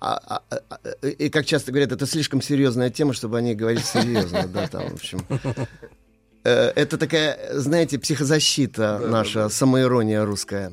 А, 0.00 0.42
а, 0.50 0.60
а, 0.68 1.06
и 1.06 1.28
как 1.28 1.46
часто 1.46 1.70
говорят, 1.70 1.92
это 1.92 2.06
слишком 2.06 2.42
серьезная 2.42 2.90
тема, 2.90 3.12
чтобы 3.12 3.38
они 3.38 3.54
говорили 3.54 3.82
серьезно, 3.82 4.48
да, 4.48 4.66
там, 4.66 4.88
в 4.88 4.94
общем. 4.94 5.24
Э, 6.44 6.72
это 6.74 6.98
такая, 6.98 7.38
знаете, 7.52 8.00
психозащита 8.00 8.98
наша, 8.98 9.48
самоирония 9.48 10.24
русская. 10.24 10.72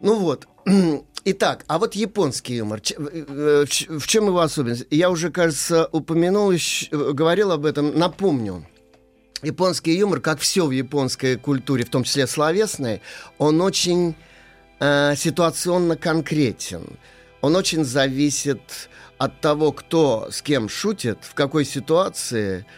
Ну 0.00 0.18
вот. 0.18 0.46
Итак, 1.24 1.64
а 1.66 1.78
вот 1.78 1.94
японский 1.94 2.56
юмор. 2.56 2.82
Э, 2.98 3.64
в 3.88 4.06
чем 4.06 4.26
его 4.26 4.40
особенность? 4.40 4.86
Я 4.90 5.08
уже, 5.08 5.30
кажется, 5.30 5.88
упомянул, 5.92 6.52
говорил 6.92 7.52
об 7.52 7.64
этом. 7.64 7.98
Напомню. 7.98 8.66
Японский 9.42 9.96
юмор, 9.96 10.20
как 10.20 10.40
все 10.40 10.66
в 10.66 10.70
японской 10.70 11.36
культуре, 11.36 11.84
в 11.84 11.90
том 11.90 12.04
числе 12.04 12.26
словесной, 12.26 13.02
он 13.38 13.60
очень 13.60 14.14
э, 14.80 15.14
ситуационно 15.16 15.96
конкретен. 15.96 16.98
Он 17.40 17.54
очень 17.56 17.84
зависит 17.84 18.88
от 19.18 19.40
того, 19.40 19.72
кто 19.72 20.28
с 20.30 20.42
кем 20.42 20.68
шутит, 20.68 21.18
в 21.22 21.34
какой 21.34 21.64
ситуации– 21.64 22.66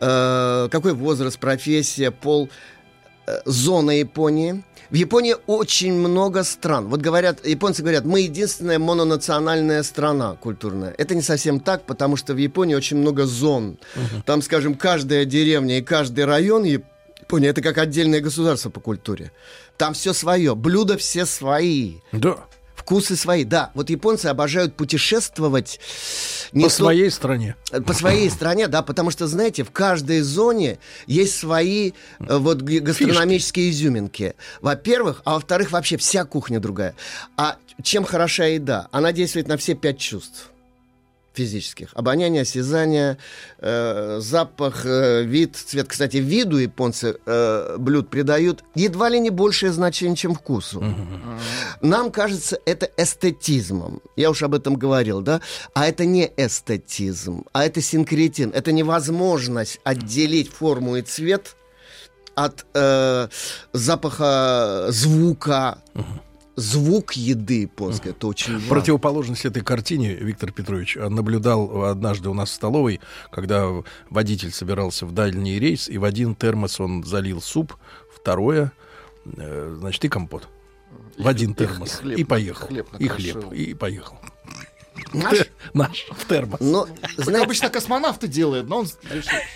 э, 0.00 0.68
какой 0.70 0.94
возраст, 0.94 1.38
профессия, 1.38 2.10
пол, 2.10 2.48
э, 3.26 3.40
зона 3.44 3.92
Японии. 3.92 4.64
В 4.90 4.94
Японии 4.94 5.36
очень 5.46 5.92
много 5.92 6.44
стран. 6.44 6.88
Вот 6.88 7.00
говорят, 7.00 7.46
японцы 7.46 7.82
говорят, 7.82 8.04
мы 8.04 8.20
единственная 8.20 8.78
мононациональная 8.78 9.82
страна 9.82 10.36
культурная. 10.36 10.94
Это 10.96 11.14
не 11.14 11.20
совсем 11.20 11.60
так, 11.60 11.84
потому 11.84 12.16
что 12.16 12.32
в 12.32 12.38
Японии 12.38 12.74
очень 12.74 12.96
много 12.96 13.26
зон. 13.26 13.78
Угу. 13.96 14.22
Там, 14.24 14.40
скажем, 14.40 14.74
каждая 14.74 15.26
деревня 15.26 15.78
и 15.78 15.82
каждый 15.82 16.24
район 16.24 16.64
Японии 16.64 17.48
это 17.48 17.60
как 17.60 17.76
отдельное 17.76 18.20
государство 18.20 18.70
по 18.70 18.80
культуре. 18.80 19.30
Там 19.76 19.92
все 19.92 20.14
свое, 20.14 20.54
блюда 20.54 20.96
все 20.96 21.26
свои. 21.26 21.96
Да 22.12 22.38
Вкусы 22.88 23.16
свои, 23.16 23.44
да. 23.44 23.70
Вот 23.74 23.90
японцы 23.90 24.26
обожают 24.28 24.74
путешествовать. 24.74 25.78
Не 26.52 26.64
по 26.64 26.70
то... 26.70 26.74
своей 26.74 27.10
стране. 27.10 27.54
По 27.86 27.92
своей 27.92 28.30
стране, 28.30 28.66
да, 28.66 28.80
потому 28.80 29.10
что, 29.10 29.26
знаете, 29.26 29.62
в 29.62 29.70
каждой 29.70 30.22
зоне 30.22 30.78
есть 31.06 31.36
свои 31.36 31.92
э, 32.18 32.38
вот 32.38 32.62
гастрономические 32.62 33.70
Фишки. 33.70 33.82
изюминки. 33.82 34.34
Во-первых, 34.62 35.20
а 35.26 35.34
во-вторых, 35.34 35.70
вообще 35.70 35.98
вся 35.98 36.24
кухня 36.24 36.60
другая. 36.60 36.94
А 37.36 37.58
чем 37.82 38.06
хороша 38.06 38.46
еда? 38.46 38.88
Она 38.90 39.12
действует 39.12 39.48
на 39.48 39.58
все 39.58 39.74
пять 39.74 39.98
чувств 39.98 40.48
физических. 41.32 41.90
Обоняние, 41.94 42.42
осязание, 42.42 43.18
э, 43.58 44.18
запах, 44.20 44.84
э, 44.84 45.22
вид, 45.22 45.56
цвет. 45.56 45.88
Кстати, 45.88 46.16
виду 46.16 46.58
японцы 46.58 47.16
э, 47.26 47.76
блюд 47.78 48.10
придают 48.10 48.64
едва 48.74 49.08
ли 49.08 49.20
не 49.20 49.30
большее 49.30 49.72
значение, 49.72 50.16
чем 50.16 50.34
вкусу. 50.34 50.84
Нам 51.80 52.10
кажется 52.10 52.58
это 52.66 52.90
эстетизмом. 52.96 54.00
Я 54.16 54.30
уж 54.30 54.42
об 54.42 54.54
этом 54.54 54.76
говорил, 54.76 55.20
да? 55.20 55.40
А 55.74 55.86
это 55.86 56.04
не 56.04 56.30
эстетизм, 56.36 57.44
а 57.52 57.64
это 57.64 57.80
синкретин. 57.80 58.50
Это 58.54 58.72
невозможность 58.72 59.80
отделить 59.84 60.50
форму 60.50 60.96
и 60.96 61.02
цвет 61.02 61.56
от 62.34 62.66
э, 62.74 63.28
запаха 63.72 64.86
звука. 64.90 65.78
Uh-huh 65.94 66.27
звук 66.58 67.12
еды 67.12 67.62
японской. 67.62 68.08
Это 68.08 68.26
очень 68.26 68.54
важно. 68.54 68.68
Противоположность 68.68 69.44
этой 69.44 69.62
картине 69.62 70.14
Виктор 70.14 70.52
Петрович 70.52 70.96
наблюдал 70.96 71.84
однажды 71.84 72.28
у 72.28 72.34
нас 72.34 72.50
в 72.50 72.52
столовой, 72.52 73.00
когда 73.30 73.66
водитель 74.10 74.52
собирался 74.52 75.06
в 75.06 75.12
дальний 75.12 75.58
рейс, 75.58 75.88
и 75.88 75.98
в 75.98 76.04
один 76.04 76.34
термос 76.34 76.80
он 76.80 77.04
залил 77.04 77.40
суп, 77.40 77.74
второе, 78.12 78.72
э, 79.24 79.76
значит, 79.78 80.04
и 80.04 80.08
компот. 80.08 80.48
В 81.16 81.26
один 81.26 81.54
термос. 81.54 81.94
И, 81.94 82.02
хлеб, 82.02 82.18
и 82.18 82.24
поехал. 82.24 82.66
Хлеб 82.66 82.88
и 82.98 83.08
хлеб. 83.08 83.52
И 83.52 83.74
поехал. 83.74 84.18
Наш? 85.12 85.38
Наш, 85.74 86.06
в 86.10 86.26
термос. 86.26 86.60
Но, 86.60 86.88
знаете, 87.16 87.44
обычно 87.44 87.70
космонавты 87.70 88.28
делают, 88.28 88.68
но 88.68 88.78
он 88.78 88.88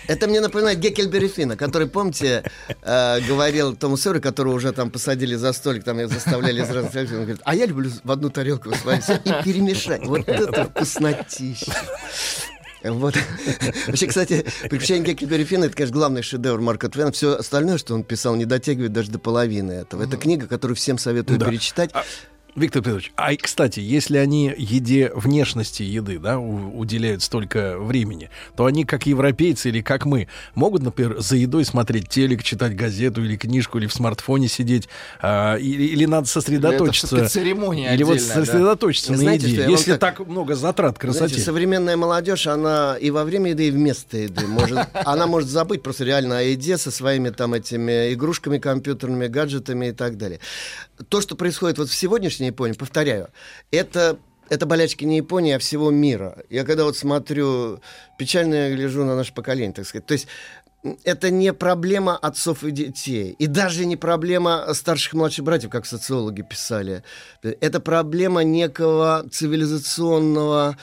Это 0.07 0.27
мне 0.27 0.41
напоминает 0.41 0.79
Геккельбери 0.79 1.27
Финна, 1.27 1.57
который, 1.57 1.87
помните, 1.87 2.43
э, 2.81 3.19
говорил 3.21 3.75
Тому 3.75 3.97
Сойеру, 3.97 4.21
которого 4.21 4.53
уже 4.53 4.71
там 4.71 4.91
посадили 4.91 5.35
за 5.35 5.53
столик, 5.53 5.83
там 5.83 6.07
заставляли 6.07 6.61
из 6.61 6.69
разных 6.69 6.93
он 6.95 7.21
говорит, 7.21 7.41
а 7.43 7.55
я 7.55 7.65
люблю 7.65 7.89
в 8.03 8.11
одну 8.11 8.29
тарелку 8.29 8.73
сварить 8.75 9.09
и 9.09 9.43
перемешать. 9.43 10.05
Вот 10.05 10.27
это 10.27 10.65
вкуснотища. 10.65 11.73
Вот. 12.83 13.15
Вообще, 13.87 14.07
кстати, 14.07 14.45
«Приключения 14.63 15.03
Геккельбери 15.03 15.45
Финна»— 15.45 15.65
это, 15.65 15.75
конечно, 15.75 15.95
главный 15.95 16.21
шедевр 16.21 16.59
Марка 16.59 16.89
Твена. 16.89 17.11
Все 17.11 17.37
остальное, 17.37 17.77
что 17.77 17.93
он 17.93 18.03
писал, 18.03 18.35
не 18.35 18.45
дотягивает 18.45 18.91
даже 18.91 19.09
до 19.09 19.19
половины 19.19 19.71
этого. 19.71 20.03
Это 20.03 20.17
книга, 20.17 20.47
которую 20.47 20.75
всем 20.75 20.97
советую 20.97 21.39
да. 21.39 21.45
перечитать. 21.45 21.91
Виктор 22.55 22.83
Петрович, 22.83 23.11
а 23.15 23.35
кстати, 23.35 23.79
если 23.79 24.17
они 24.17 24.53
еде 24.55 25.11
внешности 25.15 25.81
еды, 25.81 26.19
да, 26.19 26.37
уделяют 26.39 27.23
столько 27.23 27.77
времени, 27.79 28.29
то 28.55 28.65
они, 28.65 28.85
как 28.85 29.07
европейцы 29.07 29.69
или 29.69 29.81
как 29.81 30.05
мы, 30.05 30.27
могут, 30.53 30.83
например, 30.83 31.19
за 31.19 31.35
едой 31.35 31.65
смотреть 31.65 32.09
телек, 32.09 32.43
читать 32.43 32.75
газету 32.75 33.23
или 33.23 33.37
книжку, 33.37 33.79
или 33.79 33.87
в 33.87 33.93
смартфоне 33.93 34.47
сидеть, 34.47 34.87
а, 35.19 35.55
или, 35.55 35.83
или 35.83 36.05
надо 36.05 36.27
сосредоточиться. 36.27 37.17
Это 37.17 37.29
церемония 37.29 37.93
Или 37.93 38.03
вот 38.03 38.21
сосредоточиться 38.21 39.09
да. 39.09 39.15
на 39.15 39.21
знаете, 39.21 39.49
еде, 39.49 39.65
если 39.69 39.95
так, 39.95 40.17
так 40.17 40.27
много 40.27 40.55
затрат 40.55 40.99
красоте. 40.99 41.27
Знаете, 41.27 41.43
современная 41.43 41.97
молодежь, 41.97 42.45
она 42.45 42.97
и 42.99 43.09
во 43.09 43.23
время 43.23 43.51
еды, 43.51 43.69
и 43.69 43.71
вместо 43.71 44.17
еды 44.17 44.45
может, 44.45 44.87
она 44.93 45.25
может 45.25 45.49
забыть 45.49 45.81
просто 45.81 46.03
реально 46.03 46.37
о 46.37 46.41
еде 46.41 46.77
со 46.77 46.91
своими 46.91 47.31
там 47.31 47.55
этими 47.55 48.13
игрушками 48.13 48.59
компьютерными, 48.59 49.25
гаджетами 49.27 49.87
и 49.87 49.91
так 49.91 50.17
далее. 50.17 50.39
То, 51.09 51.19
что 51.19 51.35
происходит 51.35 51.79
вот 51.79 51.89
в 51.89 51.95
сегодняшнем 52.43 52.43
не 52.43 52.47
Японии, 52.47 52.73
повторяю, 52.73 53.29
это 53.71 54.17
это 54.49 54.65
болячки 54.65 55.05
не 55.05 55.17
Японии, 55.17 55.53
а 55.53 55.59
всего 55.59 55.89
мира. 55.89 56.43
Я 56.49 56.65
когда 56.65 56.83
вот 56.83 56.97
смотрю, 56.97 57.79
печально 58.19 58.67
я 58.67 58.75
гляжу 58.75 59.03
на 59.03 59.15
наше 59.15 59.33
поколение, 59.33 59.73
так 59.73 59.85
сказать. 59.85 60.05
То 60.05 60.13
есть 60.13 60.27
это 61.03 61.29
не 61.29 61.53
проблема 61.53 62.17
отцов 62.17 62.63
и 62.63 62.71
детей. 62.71 63.35
И 63.39 63.47
даже 63.47 63.85
не 63.85 63.95
проблема 63.95 64.73
старших 64.73 65.13
и 65.13 65.17
младших 65.17 65.45
братьев, 65.45 65.69
как 65.69 65.85
социологи 65.85 66.41
писали. 66.41 67.03
Это 67.41 67.79
проблема 67.79 68.43
некого 68.43 69.25
цивилизационного... 69.31 70.77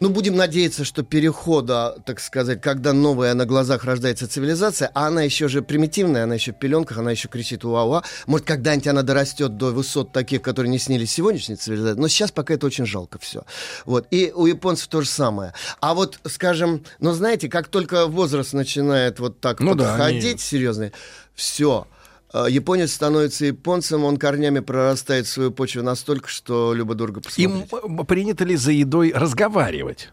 Ну, 0.00 0.08
будем 0.08 0.36
надеяться, 0.36 0.84
что 0.84 1.02
перехода, 1.02 1.96
так 2.06 2.20
сказать, 2.20 2.60
когда 2.60 2.92
новая 2.92 3.34
на 3.34 3.44
глазах 3.44 3.84
рождается 3.84 4.26
цивилизация, 4.26 4.90
а 4.94 5.08
она 5.08 5.22
еще 5.22 5.48
же 5.48 5.62
примитивная, 5.62 6.24
она 6.24 6.34
еще 6.34 6.52
в 6.52 6.58
пеленках, 6.58 6.98
она 6.98 7.10
еще 7.10 7.28
кричит 7.28 7.64
уа-уа. 7.64 8.02
Может, 8.26 8.46
когда-нибудь 8.46 8.88
она 8.88 9.02
дорастет 9.02 9.56
до 9.56 9.66
высот 9.66 10.12
таких, 10.12 10.42
которые 10.42 10.70
не 10.70 10.78
снились 10.78 11.12
сегодняшней 11.12 11.56
цивилизации. 11.56 12.00
Но 12.00 12.08
сейчас 12.08 12.32
пока 12.32 12.54
это 12.54 12.66
очень 12.66 12.86
жалко 12.86 13.18
все. 13.18 13.44
Вот. 13.84 14.06
И 14.10 14.32
у 14.34 14.46
японцев 14.46 14.88
то 14.88 15.02
же 15.02 15.08
самое. 15.08 15.52
А 15.80 15.94
вот, 15.94 16.18
скажем, 16.26 16.84
ну, 17.00 17.12
знаете, 17.12 17.48
как 17.48 17.68
только 17.68 18.06
возраст 18.06 18.52
начинает 18.52 19.20
вот 19.26 19.40
так 19.40 19.60
ну 19.60 19.76
подходить 19.76 20.22
да, 20.22 20.28
они... 20.30 20.38
серьезно, 20.38 20.92
все. 21.34 21.86
А, 22.32 22.46
японец 22.46 22.92
становится 22.92 23.46
японцем, 23.46 24.04
он 24.04 24.16
корнями 24.16 24.60
прорастает 24.60 25.26
свою 25.26 25.50
почву 25.50 25.82
настолько, 25.82 26.28
что 26.28 26.74
любо-дорого 26.74 27.20
посмотреть. 27.20 27.72
Им 27.72 28.06
принято 28.06 28.44
ли 28.44 28.56
за 28.56 28.72
едой 28.72 29.12
разговаривать? 29.12 30.10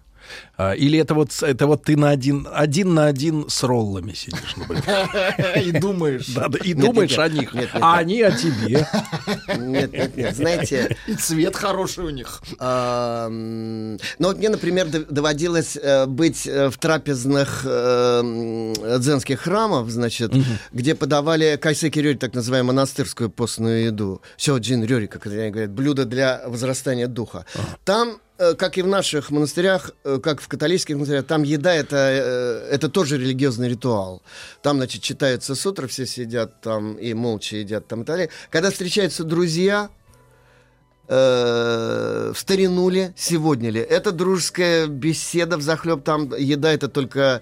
А, 0.56 0.74
или 0.74 1.00
это 1.00 1.14
вот, 1.14 1.32
это 1.42 1.68
вот 1.68 1.84
ты 1.84 1.98
на 1.98 2.10
один, 2.10 2.48
один 2.54 2.94
на 2.94 3.08
один 3.08 3.50
с 3.50 3.64
роллами 3.64 4.14
сидишь, 4.14 4.56
И 5.66 5.72
думаешь. 5.72 6.28
Да, 6.28 6.48
да, 6.48 6.60
и 6.60 6.74
думаешь 6.74 7.18
о 7.18 7.28
них, 7.28 7.56
а 7.74 7.98
они 7.98 8.22
о 8.22 8.32
тебе. 8.32 8.88
Нет, 9.58 9.94
нет, 9.94 10.18
нет, 10.18 10.36
знаете... 10.36 10.98
И 11.08 11.16
цвет 11.16 11.56
хороший 11.56 12.06
у 12.06 12.10
них. 12.10 12.42
Ну 12.60 13.98
вот 14.20 14.38
мне, 14.38 14.50
например, 14.50 14.88
доводилось 14.88 15.78
э, 15.82 16.06
быть 16.06 16.48
э, 16.48 16.70
в 16.70 16.78
трапезных 16.78 17.62
э, 17.66 18.74
дзенских 19.00 19.42
храмов, 19.42 19.90
значит, 19.90 20.34
где 20.72 20.96
подавали 20.96 21.58
кайсеки 21.62 22.00
рёри, 22.00 22.18
так 22.18 22.34
называемую 22.34 22.74
монастырскую 22.74 23.30
постную 23.30 23.86
еду. 23.86 24.22
Сёджин 24.38 24.84
рёри, 24.84 25.08
как 25.08 25.26
они 25.28 25.50
говорят, 25.50 25.72
блюдо 25.72 26.06
для 26.06 26.42
возрастания 26.46 27.08
духа. 27.08 27.46
Там 27.86 28.20
как 28.58 28.78
и 28.78 28.82
в 28.82 28.88
наших 28.88 29.32
монастырях, 29.32 29.92
э, 30.04 30.20
как 30.22 30.42
в 30.42 30.48
католических 30.48 30.96
монастырях, 30.96 31.26
там 31.26 31.44
еда 31.44 31.74
это, 31.74 31.96
э, 31.96 32.76
это 32.76 32.90
тоже 32.90 33.18
религиозный 33.18 33.70
ритуал. 33.70 34.22
Там, 34.62 34.78
значит, 34.78 35.02
читаются 35.02 35.56
сутры, 35.56 35.88
все 35.88 36.06
сидят 36.06 36.62
там 36.62 36.96
и 36.96 37.14
молча 37.14 37.58
едят 37.58 37.88
там 37.88 38.02
и 38.02 38.06
так 38.06 38.16
далее. 38.16 38.30
Когда 38.50 38.70
встречаются 38.70 39.24
друзья, 39.24 39.90
э, 41.08 42.32
в 42.34 42.40
старину 42.40 42.90
ли, 42.90 43.14
сегодня 43.16 43.70
ли, 43.70 43.80
это 43.82 44.12
дружеская 44.12 44.88
беседа 44.88 45.58
в 45.58 45.62
захлеб, 45.62 46.04
там 46.04 46.34
еда 46.36 46.72
это 46.72 46.88
только 46.88 47.42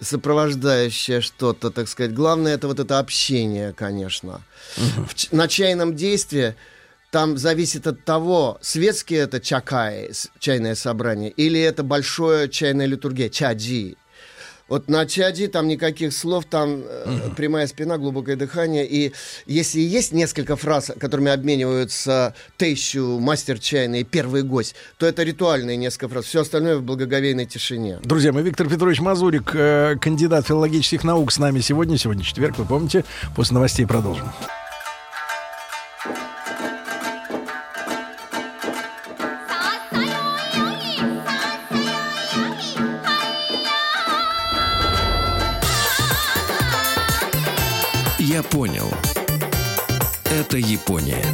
сопровождающее 0.00 1.20
что-то, 1.20 1.70
так 1.70 1.88
сказать. 1.88 2.12
Главное 2.12 2.54
это 2.54 2.68
вот 2.68 2.80
это 2.80 2.98
общение, 2.98 3.72
конечно. 3.72 4.42
Угу. 4.76 5.06
В, 5.06 5.32
на 5.32 5.48
чайном 5.48 5.96
действии 5.96 6.54
там 7.10 7.38
зависит 7.38 7.86
от 7.86 8.04
того, 8.04 8.58
светский 8.60 9.16
это 9.16 9.40
чакай, 9.40 10.10
чайное 10.38 10.74
собрание, 10.74 11.30
или 11.30 11.60
это 11.60 11.82
большое 11.82 12.48
чайная 12.48 12.86
литургия, 12.86 13.28
чаджи. 13.28 13.96
Вот 14.68 14.88
на 14.88 15.06
чади 15.06 15.46
там 15.46 15.68
никаких 15.68 16.12
слов, 16.12 16.44
там 16.46 16.80
uh 16.80 17.34
прямая 17.36 17.66
спина, 17.66 17.98
глубокое 17.98 18.36
дыхание. 18.36 18.86
И 18.86 19.12
если 19.46 19.80
есть 19.80 20.12
несколько 20.12 20.56
фраз, 20.56 20.90
которыми 20.98 21.30
обмениваются 21.30 22.34
тещу, 22.56 23.18
мастер 23.20 23.58
чайный 23.58 24.00
и 24.00 24.04
первый 24.04 24.42
гость, 24.42 24.74
то 24.96 25.06
это 25.06 25.22
ритуальные 25.22 25.76
несколько 25.76 26.08
фраз. 26.08 26.24
Все 26.24 26.40
остальное 26.40 26.76
в 26.78 26.82
благоговейной 26.82 27.46
тишине. 27.46 28.00
Друзья 28.02 28.32
мои, 28.32 28.42
Виктор 28.42 28.68
Петрович 28.68 29.00
Мазурик, 29.00 29.52
э, 29.54 29.96
кандидат 30.00 30.46
филологических 30.46 31.04
наук 31.04 31.30
с 31.32 31.38
нами 31.38 31.60
сегодня. 31.60 31.96
Сегодня 31.96 32.24
четверг, 32.24 32.58
вы 32.58 32.64
помните. 32.64 33.04
После 33.36 33.54
новостей 33.54 33.86
продолжим. 33.86 34.26
Япония. 50.86 51.24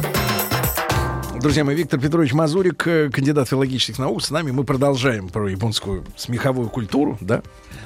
Друзья 1.39 1.63
мои, 1.63 1.75
Виктор 1.75 1.99
Петрович 1.99 2.33
Мазурик, 2.33 2.87
э, 2.87 3.11
кандидат 3.11 3.47
филологических 3.47 3.99
наук. 3.99 4.23
С 4.23 4.31
нами 4.31 4.49
мы 4.49 4.63
продолжаем 4.63 5.29
про 5.29 5.47
японскую 5.47 6.03
смеховую 6.17 6.69
культуру, 6.69 7.19
да? 7.21 7.43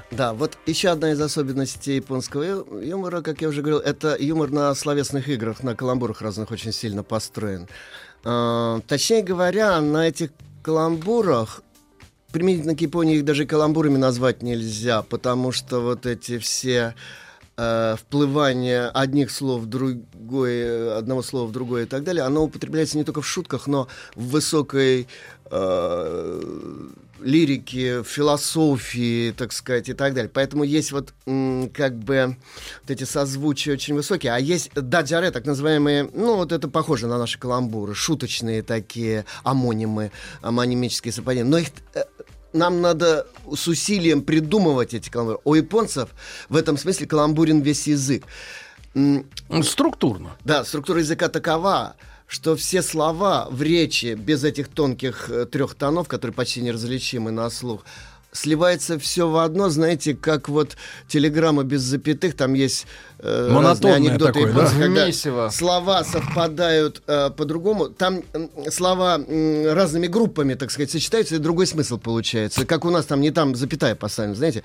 Да, 0.09 0.33
вот 0.33 0.57
еще 0.65 0.87
одна 0.87 1.11
из 1.11 1.19
особенностей 1.19 1.95
японского 1.95 2.63
юмора, 2.81 3.21
как 3.21 3.41
я 3.41 3.49
уже 3.49 3.61
говорил, 3.61 3.79
это 3.79 4.15
юмор 4.17 4.49
на 4.49 4.73
словесных 4.75 5.27
играх, 5.27 5.61
на 5.61 5.75
каламбурах 5.75 6.21
разных 6.21 6.51
очень 6.51 6.71
сильно 6.71 7.03
построен. 7.03 7.67
А, 8.23 8.79
точнее 8.87 9.21
говоря, 9.21 9.81
на 9.81 10.07
этих 10.07 10.29
каламбурах 10.63 11.63
применительно 12.31 12.77
к 12.77 12.81
Японии 12.81 13.17
их 13.17 13.25
даже 13.25 13.45
каламбурами 13.45 13.97
назвать 13.97 14.41
нельзя, 14.41 15.01
потому 15.01 15.51
что 15.51 15.81
вот 15.81 16.05
эти 16.05 16.37
все 16.37 16.95
э, 17.57 17.95
вплывание 17.99 18.87
одних 18.87 19.31
слов 19.31 19.63
в 19.63 19.65
другое, 19.65 20.97
одного 20.97 21.21
слова 21.21 21.47
в 21.47 21.51
другое 21.51 21.83
и 21.83 21.87
так 21.87 22.03
далее, 22.03 22.23
оно 22.23 22.43
употребляется 22.43 22.97
не 22.97 23.03
только 23.03 23.21
в 23.21 23.27
шутках, 23.27 23.67
но 23.67 23.87
в 24.15 24.29
высокой 24.29 25.07
э, 25.45 26.41
лирике, 27.19 28.03
философии, 28.03 29.31
так 29.31 29.51
сказать, 29.51 29.89
и 29.89 29.93
так 29.93 30.13
далее. 30.13 30.29
Поэтому 30.33 30.63
есть 30.63 30.91
вот 30.91 31.13
как 31.25 31.97
бы 31.97 32.37
вот 32.81 32.91
эти 32.91 33.03
созвучия 33.03 33.73
очень 33.73 33.95
высокие, 33.95 34.33
а 34.33 34.39
есть 34.39 34.71
даджаре, 34.73 35.31
так 35.31 35.45
называемые, 35.45 36.09
ну 36.13 36.35
вот 36.35 36.51
это 36.51 36.67
похоже 36.67 37.07
на 37.07 37.17
наши 37.17 37.39
каламбуры, 37.39 37.93
шуточные 37.93 38.61
такие 38.63 39.25
амонимы, 39.43 40.11
амонимические 40.41 41.11
совпадения. 41.11 41.49
Но 41.49 41.57
их 41.57 41.69
э, 41.95 42.03
нам 42.53 42.81
надо 42.81 43.27
с 43.55 43.67
усилием 43.67 44.21
придумывать 44.21 44.93
эти 44.93 45.09
каламбуры. 45.09 45.39
У 45.43 45.53
японцев 45.53 46.09
в 46.49 46.55
этом 46.55 46.77
смысле 46.77 47.07
каламбурен 47.07 47.61
весь 47.61 47.87
язык. 47.87 48.23
М, 48.95 49.25
Структурно. 49.63 50.35
да, 50.43 50.65
структура 50.65 50.99
языка 50.99 51.29
такова, 51.29 51.95
что 52.27 52.55
все 52.55 52.81
слова 52.81 53.47
в 53.51 53.61
речи 53.61 54.15
без 54.15 54.43
этих 54.43 54.67
тонких 54.69 55.29
э, 55.29 55.45
трех 55.45 55.75
тонов, 55.75 56.07
которые 56.07 56.33
почти 56.33 56.61
неразличимы 56.61 57.31
на 57.31 57.49
слух, 57.49 57.83
сливается 58.31 58.99
все 58.99 59.29
в 59.29 59.37
одно, 59.37 59.69
знаете, 59.69 60.13
как 60.15 60.49
вот 60.49 60.77
телеграмма 61.07 61.63
без 61.63 61.81
запятых, 61.81 62.35
там 62.35 62.53
есть 62.53 62.85
Монотонное 63.23 63.63
разные 63.69 63.93
анекдоты 63.95 64.33
такое, 64.33 64.53
да? 64.53 64.69
когда 64.79 65.07
Месиво. 65.07 65.49
слова 65.51 66.03
совпадают 66.03 67.01
э, 67.07 67.29
по-другому, 67.31 67.89
там 67.89 68.21
м, 68.33 68.49
слова 68.71 69.15
м, 69.27 69.73
разными 69.73 70.07
группами, 70.07 70.53
так 70.53 70.69
сказать, 70.71 70.91
сочетаются, 70.91 71.35
и 71.35 71.39
другой 71.39 71.65
смысл 71.67 71.97
получается. 71.97 72.65
Как 72.65 72.85
у 72.85 72.89
нас 72.91 73.05
там 73.05 73.21
не 73.21 73.31
там 73.31 73.55
запятая 73.55 73.95
поставлена, 73.95 74.35
знаете. 74.35 74.63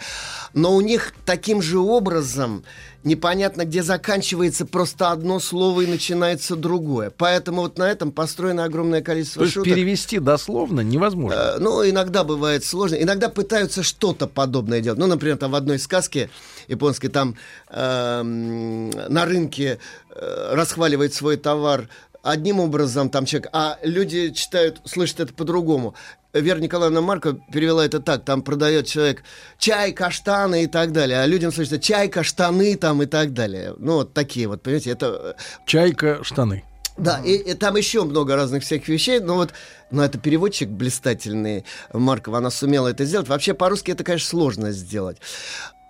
Но 0.52 0.74
у 0.74 0.80
них 0.80 1.12
таким 1.24 1.62
же 1.62 1.78
образом 1.78 2.62
непонятно, 3.04 3.64
где 3.64 3.82
заканчивается 3.82 4.64
просто 4.64 5.10
одно 5.10 5.40
слово 5.40 5.80
и 5.80 5.86
начинается 5.86 6.54
другое. 6.54 7.10
Поэтому 7.10 7.62
вот 7.62 7.76
на 7.78 7.90
этом 7.90 8.12
построено 8.12 8.64
огромное 8.64 9.02
количество 9.02 9.40
То 9.40 9.44
есть 9.44 9.54
шуток. 9.54 9.72
перевести 9.74 10.18
дословно 10.20 10.82
невозможно. 10.82 11.36
Э, 11.36 11.58
Ну, 11.58 11.88
иногда 11.88 12.22
бывает 12.22 12.64
сложно. 12.64 12.96
Иногда 12.96 13.28
пытаются 13.28 13.82
что-то 13.82 14.26
подобное 14.28 14.80
делать. 14.80 14.98
Ну, 15.00 15.06
например, 15.06 15.36
там 15.36 15.50
в 15.50 15.54
одной 15.56 15.78
сказке 15.80 16.30
японской 16.68 17.08
там 17.08 17.34
эм, 17.70 18.41
на 18.42 19.24
рынке 19.24 19.78
э, 20.14 20.54
расхваливает 20.54 21.14
свой 21.14 21.36
товар 21.36 21.88
одним 22.22 22.60
образом 22.60 23.10
там 23.10 23.24
человек, 23.24 23.50
а 23.52 23.78
люди 23.82 24.30
читают, 24.30 24.80
слышат 24.84 25.20
это 25.20 25.34
по-другому. 25.34 25.94
Вера 26.32 26.58
Николаевна 26.60 27.00
Марко 27.00 27.36
перевела 27.52 27.84
это 27.84 28.00
так, 28.00 28.24
там 28.24 28.42
продает 28.42 28.86
человек 28.86 29.22
чай, 29.58 29.92
каштаны 29.92 30.64
и 30.64 30.66
так 30.66 30.92
далее, 30.92 31.20
а 31.20 31.26
людям 31.26 31.52
слышится 31.52 31.78
чай, 31.78 32.08
каштаны 32.08 32.76
там 32.76 33.02
и 33.02 33.06
так 33.06 33.32
далее. 33.34 33.74
Ну, 33.76 33.96
вот 33.96 34.14
такие 34.14 34.46
вот, 34.46 34.62
понимаете, 34.62 34.92
это 34.92 35.36
Чайка, 35.66 36.22
штаны. 36.22 36.64
да, 36.96 37.20
и, 37.24 37.34
и 37.34 37.54
там 37.54 37.76
еще 37.76 38.04
много 38.04 38.36
разных 38.36 38.62
всяких 38.62 38.88
вещей, 38.88 39.20
но 39.20 39.34
вот, 39.34 39.52
но 39.90 40.04
это 40.04 40.16
переводчик 40.16 40.68
блистательный, 40.70 41.64
Маркова, 41.92 42.38
она 42.38 42.50
сумела 42.50 42.88
это 42.88 43.04
сделать. 43.04 43.28
Вообще 43.28 43.52
по-русски 43.52 43.90
это, 43.90 44.04
конечно, 44.04 44.28
сложно 44.28 44.70
сделать. 44.70 45.18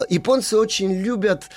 Японцы 0.09 0.57
очень 0.57 0.93
любят... 0.95 1.51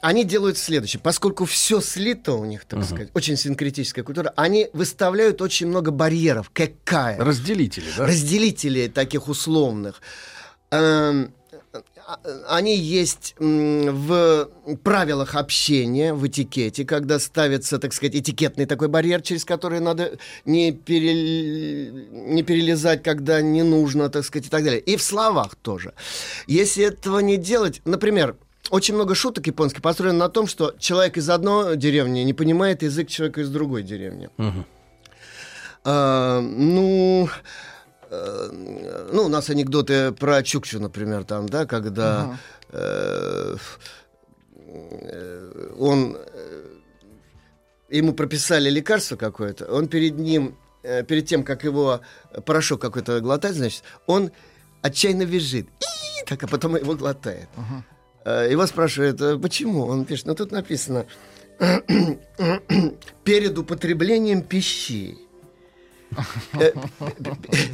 они 0.00 0.24
делают 0.24 0.58
следующее. 0.58 1.00
Поскольку 1.00 1.44
все 1.44 1.80
слито 1.80 2.32
у 2.32 2.44
них, 2.44 2.64
так 2.64 2.84
сказать, 2.84 3.10
очень 3.14 3.36
синкретическая 3.36 4.02
культура, 4.02 4.32
они 4.36 4.68
выставляют 4.72 5.40
очень 5.40 5.68
много 5.68 5.90
барьеров. 5.90 6.50
Какая? 6.52 7.18
Разделители, 7.18 7.86
да? 7.96 8.06
разделителей 8.06 8.88
таких 8.88 9.28
условных. 9.28 10.00
Эм, 10.70 11.32
Они 12.48 12.76
есть 12.76 13.34
в 13.38 14.48
правилах 14.82 15.34
общения, 15.34 16.14
в 16.14 16.26
этикете, 16.26 16.84
когда 16.84 17.18
ставится, 17.18 17.78
так 17.78 17.92
сказать, 17.92 18.16
этикетный 18.16 18.66
такой 18.66 18.88
барьер, 18.88 19.22
через 19.22 19.44
который 19.44 19.80
надо 19.80 20.18
не, 20.44 20.72
перел- 20.72 21.92
не 22.32 22.42
перелезать, 22.42 23.02
когда 23.02 23.40
не 23.40 23.62
нужно, 23.62 24.08
так 24.08 24.24
сказать, 24.24 24.46
и 24.46 24.50
так 24.50 24.64
далее. 24.64 24.80
И 24.80 24.96
в 24.96 25.02
словах 25.02 25.54
тоже. 25.56 25.92
Если 26.46 26.84
этого 26.84 27.20
не 27.20 27.36
делать, 27.36 27.80
например, 27.84 28.36
очень 28.70 28.94
много 28.94 29.14
шуток 29.14 29.46
японских 29.46 29.82
построено 29.82 30.18
на 30.18 30.28
том, 30.28 30.46
что 30.46 30.74
человек 30.78 31.16
из 31.16 31.28
одной 31.28 31.76
деревни 31.76 32.20
не 32.20 32.34
понимает 32.34 32.82
язык 32.82 33.08
человека 33.08 33.40
из 33.40 33.50
другой 33.50 33.82
деревни. 33.82 34.28
А, 35.82 36.40
ну, 36.40 37.28
ну, 38.10 39.24
у 39.24 39.28
нас 39.28 39.50
анекдоты 39.50 40.12
про 40.12 40.42
Чукчу, 40.42 40.80
например, 40.80 41.24
там, 41.24 41.48
да, 41.48 41.64
когда 41.64 42.38
э, 42.70 43.56
э, 44.56 45.70
он 45.78 46.16
э, 46.16 46.64
ему 47.90 48.12
прописали 48.12 48.68
лекарство 48.70 49.16
какое-то, 49.16 49.66
он 49.72 49.88
перед 49.88 50.18
ним, 50.18 50.56
э, 50.82 51.04
перед 51.04 51.26
тем, 51.26 51.44
как 51.44 51.64
его 51.64 52.00
порошок 52.44 52.80
какой-то 52.80 53.20
глотать, 53.20 53.54
значит, 53.54 53.84
он 54.06 54.32
отчаянно 54.82 55.22
визжит. 55.22 55.68
Так, 56.26 56.42
а 56.42 56.46
потом 56.46 56.76
его 56.76 56.94
глотает. 56.94 57.48
Э, 58.24 58.48
Его 58.50 58.66
спрашивают, 58.66 59.20
«А 59.20 59.38
почему? 59.38 59.86
Он 59.86 60.04
пишет, 60.04 60.26
ну 60.26 60.34
тут 60.34 60.52
написано, 60.52 61.06
перед 63.24 63.58
употреблением 63.58 64.42
пищи. 64.42 65.16
Э, 66.54 66.72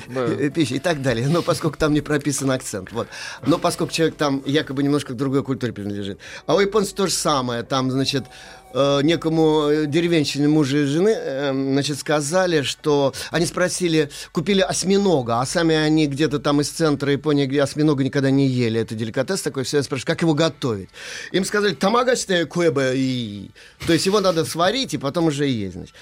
э, 0.08 0.50
пищи 0.50 0.74
и 0.74 0.78
так 0.78 1.02
далее. 1.02 1.28
Но 1.28 1.42
поскольку 1.42 1.78
там 1.78 1.92
не 1.92 2.00
прописан 2.00 2.50
акцент. 2.50 2.92
Вот. 2.92 3.08
Но 3.46 3.58
поскольку 3.58 3.92
человек 3.92 4.16
там 4.16 4.42
якобы 4.44 4.82
немножко 4.82 5.14
к 5.14 5.16
другой 5.16 5.42
культуре 5.42 5.72
принадлежит. 5.72 6.18
А 6.46 6.54
у 6.54 6.60
японцев 6.60 6.94
то 6.94 7.06
же 7.06 7.12
самое. 7.12 7.62
Там, 7.62 7.90
значит, 7.90 8.24
э, 8.72 9.00
некому 9.02 9.68
э, 9.68 9.86
деревенщине 9.86 10.48
мужа 10.48 10.78
и 10.78 10.84
жены, 10.84 11.14
э, 11.16 11.52
значит, 11.52 11.98
сказали, 11.98 12.62
что 12.62 13.12
они 13.30 13.46
спросили, 13.46 14.10
купили 14.32 14.60
осьминога, 14.60 15.40
а 15.40 15.46
сами 15.46 15.74
они 15.74 16.06
где-то 16.06 16.38
там 16.38 16.60
из 16.60 16.70
центра 16.70 17.10
Японии, 17.12 17.46
где 17.46 17.62
осьминога 17.62 18.04
никогда 18.04 18.30
не 18.30 18.46
ели. 18.46 18.80
Это 18.80 18.94
деликатес 18.94 19.42
такой. 19.42 19.64
Все 19.64 19.82
спрашивают, 19.82 20.06
как 20.06 20.22
его 20.22 20.34
готовить? 20.34 20.88
Им 21.32 21.44
сказали, 21.44 21.74
тамагачте 21.74 22.46
куэбэ 22.46 22.92
и... 22.96 23.50
То 23.86 23.92
есть 23.92 24.06
его 24.06 24.20
надо 24.20 24.44
сварить 24.44 24.94
и 24.94 24.98
потом 24.98 25.26
уже 25.26 25.46
есть. 25.46 25.74
Значит. 25.74 25.94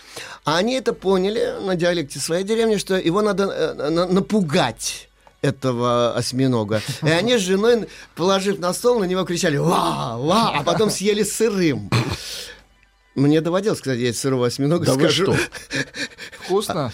А 0.44 0.58
они 0.58 0.74
это 0.74 0.92
поняли 0.92 1.54
на 1.62 1.74
диалекте 1.76 2.18
своей 2.18 2.44
деревни, 2.44 2.76
что 2.76 2.96
его 2.96 3.22
надо 3.22 3.44
э, 3.44 3.90
на- 3.90 4.06
напугать 4.06 5.08
этого 5.42 6.14
осьминога. 6.14 6.80
И 7.02 7.08
они 7.08 7.36
с 7.36 7.42
женой, 7.42 7.86
положив 8.16 8.58
на 8.58 8.72
стол, 8.72 9.00
на 9.00 9.04
него 9.04 9.24
кричали 9.24 9.58
«Ва! 9.58 10.16
Ва!», 10.16 10.52
а 10.58 10.62
потом 10.62 10.90
съели 10.90 11.22
сырым. 11.22 11.90
Мне 13.14 13.40
доводилось, 13.40 13.80
кстати, 13.80 14.00
есть 14.00 14.18
сырого 14.18 14.46
осьминога. 14.46 14.86
Да 14.86 14.94
вы 14.94 15.00
скажу. 15.02 15.34
что? 15.34 15.36
Вкусно? 16.44 16.92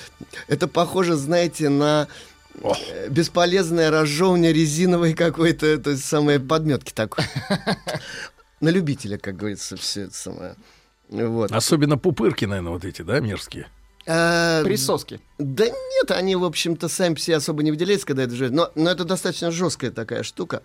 Это 0.48 0.68
похоже, 0.68 1.16
знаете, 1.16 1.70
на 1.70 2.09
э, 2.62 3.09
бесполезное 3.09 3.90
разжевывание 3.90 4.52
резиновой 4.52 5.14
какой-то, 5.14 5.78
то 5.78 5.90
есть 5.90 6.04
самой 6.04 6.38
подметки 6.38 6.92
такой. 6.92 7.24
На 8.61 8.68
любителя, 8.68 9.16
как 9.16 9.37
говорится, 9.37 9.76
все 9.78 10.02
это 10.02 10.14
самое. 10.14 10.54
Вот. 11.09 11.50
Особенно 11.50 11.96
пупырки, 11.96 12.44
наверное, 12.44 12.72
вот 12.72 12.85
эти, 12.85 13.00
да, 13.00 13.18
мерзкие. 13.20 13.68
А, 14.06 14.62
Присоски. 14.64 15.20
Да 15.38 15.66
нет, 15.66 16.11
они, 16.11 16.35
в 16.35 16.44
общем-то, 16.44 16.88
сами 16.88 17.14
себе 17.16 17.37
особо 17.37 17.62
не 17.62 17.70
выделяются, 17.70 18.06
когда 18.06 18.22
это 18.24 18.35
живет. 18.35 18.52
Но, 18.52 18.70
но 18.74 18.90
это 18.90 19.04
достаточно 19.04 19.50
жесткая 19.50 19.90
такая 19.90 20.22
штука. 20.22 20.62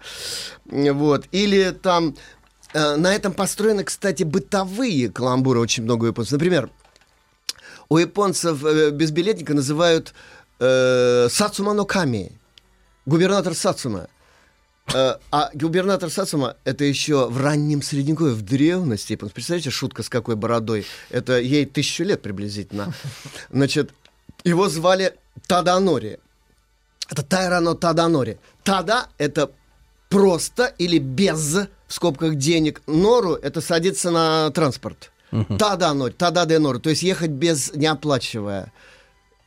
Вот. 0.66 1.26
Или 1.32 1.72
там... 1.72 2.16
э, 2.76 2.96
на 2.98 3.16
этом 3.16 3.34
построены, 3.34 3.84
кстати, 3.84 4.24
бытовые 4.24 5.10
каламбуры 5.10 5.60
очень 5.60 5.84
много 5.84 6.08
японцев. 6.08 6.34
Например, 6.34 6.70
у 7.90 7.98
японцев 7.98 8.64
э, 8.66 8.92
безбилетника 8.92 9.54
называют 9.54 10.14
э, 10.60 11.28
Сацума 11.30 11.74
но 11.74 11.86
Ками. 11.86 12.32
Губернатор 13.06 13.54
Сацума. 13.56 14.08
Э, 14.94 15.16
а 15.32 15.50
губернатор 15.54 16.10
Сацума 16.10 16.58
это 16.66 16.84
еще 16.84 17.28
в 17.28 17.42
раннем 17.42 17.82
средневековье, 17.82 18.34
в 18.34 18.42
древности. 18.42 19.16
Представляете, 19.16 19.70
шутка 19.70 20.04
с 20.04 20.10
какой 20.10 20.36
бородой? 20.36 20.86
Это 21.10 21.40
ей 21.40 21.66
тысячу 21.66 22.04
лет 22.04 22.22
приблизительно. 22.22 22.94
Значит, 23.50 23.92
его 24.44 24.68
звали 24.68 25.16
Таданори. 25.48 26.20
Это 27.10 27.24
Тайрано 27.24 27.76
Таданори. 27.76 28.38
Тада— 28.64 29.08
это 29.18 29.52
просто 30.16 30.74
или 30.78 30.98
без, 31.00 31.56
в 31.88 31.94
скобках, 31.94 32.36
денег. 32.36 32.82
Нору— 32.88 33.34
это 33.42 33.62
садиться 33.62 34.12
на 34.12 34.50
транспорт. 34.52 35.12
Таданори, 35.58 36.14
Тада 36.14 36.46
де 36.46 36.60
Нору. 36.60 36.80
То 36.80 36.90
есть 36.90 37.04
ехать 37.04 37.32
без, 37.32 37.74
не 37.76 37.88
оплачивая. 37.88 38.72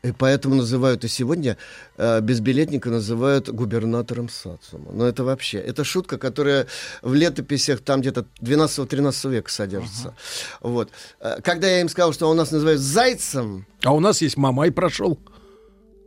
И 0.04 0.12
поэтому 0.12 0.54
называют 0.54 1.04
и 1.04 1.08
сегодня 1.08 1.56
э, 1.96 2.20
безбилетника 2.20 2.88
называют 2.88 3.48
губернатором 3.48 4.28
Сацума. 4.28 4.92
Но 4.92 5.08
это 5.08 5.24
вообще, 5.24 5.58
это 5.58 5.82
шутка, 5.82 6.18
которая 6.18 6.66
в 7.02 7.14
летописях 7.14 7.80
там 7.80 8.00
где-то 8.00 8.24
12-13 8.40 9.30
века 9.30 9.50
содержится. 9.50 10.14
Вот. 10.60 10.90
Э, 11.20 11.40
Когда 11.42 11.66
я 11.66 11.80
им 11.80 11.88
сказал, 11.88 12.12
что 12.12 12.30
у 12.30 12.34
нас 12.34 12.52
называют 12.52 12.80
зайцем, 12.80 13.66
А 13.82 13.92
у 13.92 13.98
нас 14.00 14.22
есть 14.22 14.36
Мамай 14.36 14.70
прошел. 14.70 15.18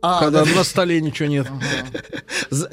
А, 0.04 0.20
когда 0.20 0.44
да. 0.44 0.50
на 0.50 0.64
столе 0.64 1.00
ничего 1.00 1.28
нет. 1.28 1.46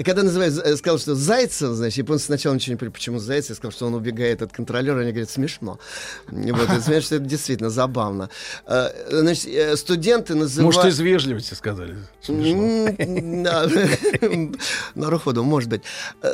Когда 0.04 0.24
называют, 0.24 0.58
э, 0.58 0.76
сказал, 0.78 0.98
что 0.98 1.14
Зайцев, 1.14 1.76
значит, 1.76 2.00
японцы 2.00 2.26
сначала 2.26 2.56
ничего 2.56 2.74
не 2.74 2.78
поняли, 2.78 2.94
почему 2.94 3.20
Зайцев, 3.20 3.56
сказал, 3.56 3.72
что 3.72 3.86
он 3.86 3.94
убегает 3.94 4.42
от 4.42 4.52
контролера, 4.52 5.00
они 5.00 5.12
говорят, 5.12 5.30
смешно. 5.30 5.80
Вот, 6.28 6.70
и 6.70 6.82
смешно, 6.82 7.02
что 7.02 7.16
это 7.18 7.26
действительно 7.26 7.70
забавно. 7.70 8.32
Э, 8.66 8.90
значит, 9.10 9.46
э, 9.46 9.78
студенты 9.78 10.34
называют... 10.34 10.76
Может, 10.76 10.92
из 10.92 11.00
вежливости 11.00 11.54
сказали. 11.54 11.98
На 14.96 15.20
ходу, 15.20 15.44
может 15.44 15.70
быть. 15.70 15.84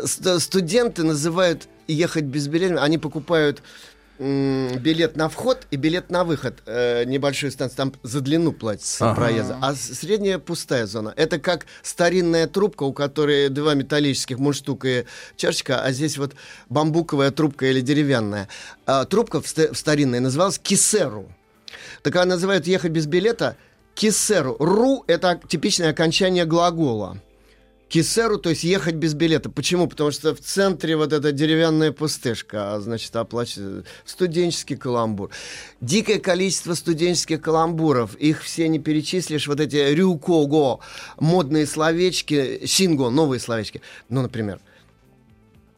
Студенты 0.05 1.03
называют 1.03 1.67
ехать 1.87 2.23
без 2.23 2.47
билета, 2.47 2.81
они 2.81 2.97
покупают 2.97 3.61
билет 4.17 5.17
на 5.17 5.27
вход 5.27 5.67
и 5.71 5.75
билет 5.75 6.09
на 6.09 6.23
выход 6.23 6.63
э, 6.65 7.03
небольшой 7.05 7.51
станции. 7.51 7.75
Там 7.75 7.93
за 8.03 8.21
длину 8.21 8.53
платится 8.53 9.11
ага. 9.11 9.15
проезда. 9.15 9.57
А 9.61 9.75
средняя 9.75 10.39
пустая 10.39 10.85
зона. 10.85 11.13
Это 11.17 11.39
как 11.39 11.65
старинная 11.83 12.47
трубка, 12.47 12.83
у 12.83 12.93
которой 12.93 13.49
два 13.49 13.73
металлических 13.73 14.39
мундштук 14.39 14.85
и 14.85 15.05
чашечка, 15.35 15.81
а 15.81 15.91
здесь 15.91 16.17
вот 16.17 16.33
бамбуковая 16.69 17.31
трубка 17.31 17.65
или 17.65 17.81
деревянная. 17.81 18.47
А, 18.85 19.05
трубка 19.05 19.41
в, 19.41 19.47
ст- 19.47 19.71
в 19.71 19.75
старинной 19.75 20.19
называлась 20.19 20.59
кисеру. 20.59 21.29
Так 22.01 22.15
она 22.15 22.35
называют 22.35 22.67
ехать 22.67 22.91
без 22.91 23.07
билета 23.07 23.57
кисеру. 23.95 24.55
Ру— 24.59 25.03
это 25.07 25.39
типичное 25.47 25.89
окончание 25.89 26.45
глагола. 26.45 27.19
Кисеру, 27.95 28.37
то 28.37 28.49
есть 28.49 28.65
ехать 28.65 28.95
без 28.95 29.13
билета. 29.13 29.49
Почему? 29.49 29.87
Потому 29.87 30.11
что 30.11 30.35
в 30.35 30.41
центре 30.41 30.97
вот 30.97 31.13
эта 31.13 31.31
деревянная 31.31 31.93
пустышка, 31.93 32.73
а 32.73 32.81
значит, 32.81 33.15
оплачивает 33.15 33.85
студенческий 34.03 34.75
каламбур. 34.75 35.29
Дикое 35.79 36.19
количество 36.19 36.73
студенческих 36.73 37.39
каламбуров, 37.39 38.15
их 38.15 38.43
все 38.43 38.67
не 38.67 38.79
перечислишь. 38.79 39.47
Вот 39.47 39.61
эти 39.61 39.77
рюкого, 39.77 40.81
модные 41.21 41.65
словечки, 41.65 42.65
синго, 42.65 43.09
новые 43.09 43.39
словечки. 43.39 43.81
Ну, 44.09 44.21
например, 44.21 44.59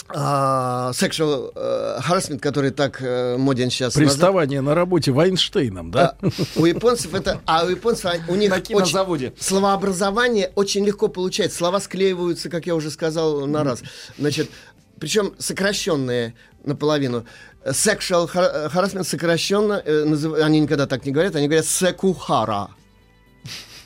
Uh, 0.09 0.93
sexual 0.93 1.51
uh, 1.53 1.99
harassment, 1.99 2.39
который 2.39 2.71
так 2.71 3.01
uh, 3.01 3.37
моден 3.37 3.69
сейчас. 3.69 3.93
Приставание 3.93 4.61
на 4.61 4.73
работе 4.73 5.11
Вайнштейном, 5.11 5.91
да? 5.91 6.15
Uh, 6.21 6.47
у 6.55 6.65
японцев 6.65 7.13
это, 7.13 7.41
а 7.45 7.65
у 7.65 7.69
японцев 7.69 8.13
у 8.29 8.35
них 8.35 8.53
очень, 8.69 9.33
словообразование 9.37 10.51
очень 10.55 10.85
легко 10.85 11.09
получается. 11.09 11.57
Слова 11.57 11.81
склеиваются, 11.81 12.49
как 12.49 12.67
я 12.67 12.75
уже 12.75 12.89
сказал, 12.89 13.45
на 13.47 13.65
раз. 13.65 13.83
Значит, 14.17 14.49
причем 14.97 15.33
сокращенные 15.39 16.35
наполовину. 16.63 17.25
Sexual 17.65 18.29
harassment 18.33 19.03
сокращенно, 19.03 19.81
э, 19.83 20.05
назыв... 20.05 20.35
они 20.41 20.61
никогда 20.61 20.87
так 20.87 21.05
не 21.05 21.11
говорят, 21.11 21.35
они 21.35 21.47
говорят 21.47 21.65
секухара. 21.65 22.69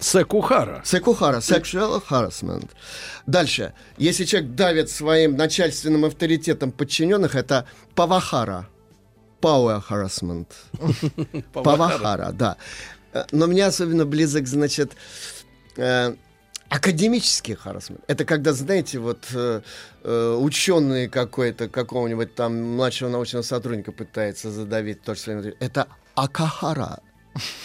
Секухара. 0.01 0.81
Секухара. 0.83 1.37
Sexual 1.37 2.03
harassment. 2.09 2.69
Дальше. 3.27 3.73
Если 3.97 4.25
человек 4.25 4.55
давит 4.55 4.89
своим 4.89 5.37
начальственным 5.37 6.05
авторитетом 6.05 6.71
подчиненных, 6.71 7.35
это 7.35 7.67
павахара. 7.95 8.67
Power 9.41 9.81
harassment. 9.89 10.47
Павахара, 11.53 12.31
да. 12.31 12.57
Но 13.31 13.47
мне 13.47 13.65
особенно 13.65 14.05
близок, 14.05 14.47
значит, 14.47 14.93
э, 15.77 16.15
академический 16.69 17.55
харасмент. 17.55 18.01
Это 18.07 18.25
когда, 18.25 18.53
знаете, 18.53 18.99
вот 18.99 19.25
э, 19.33 19.61
э, 20.03 20.37
ученый 20.39 21.09
какой-то, 21.09 21.69
какого-нибудь 21.69 22.33
там 22.33 22.75
младшего 22.75 23.09
научного 23.09 23.43
сотрудника 23.43 23.91
пытается 23.91 24.49
задавить 24.49 25.03
то, 25.03 25.13
что 25.13 25.31
это 25.31 25.87
акахара. 26.15 27.01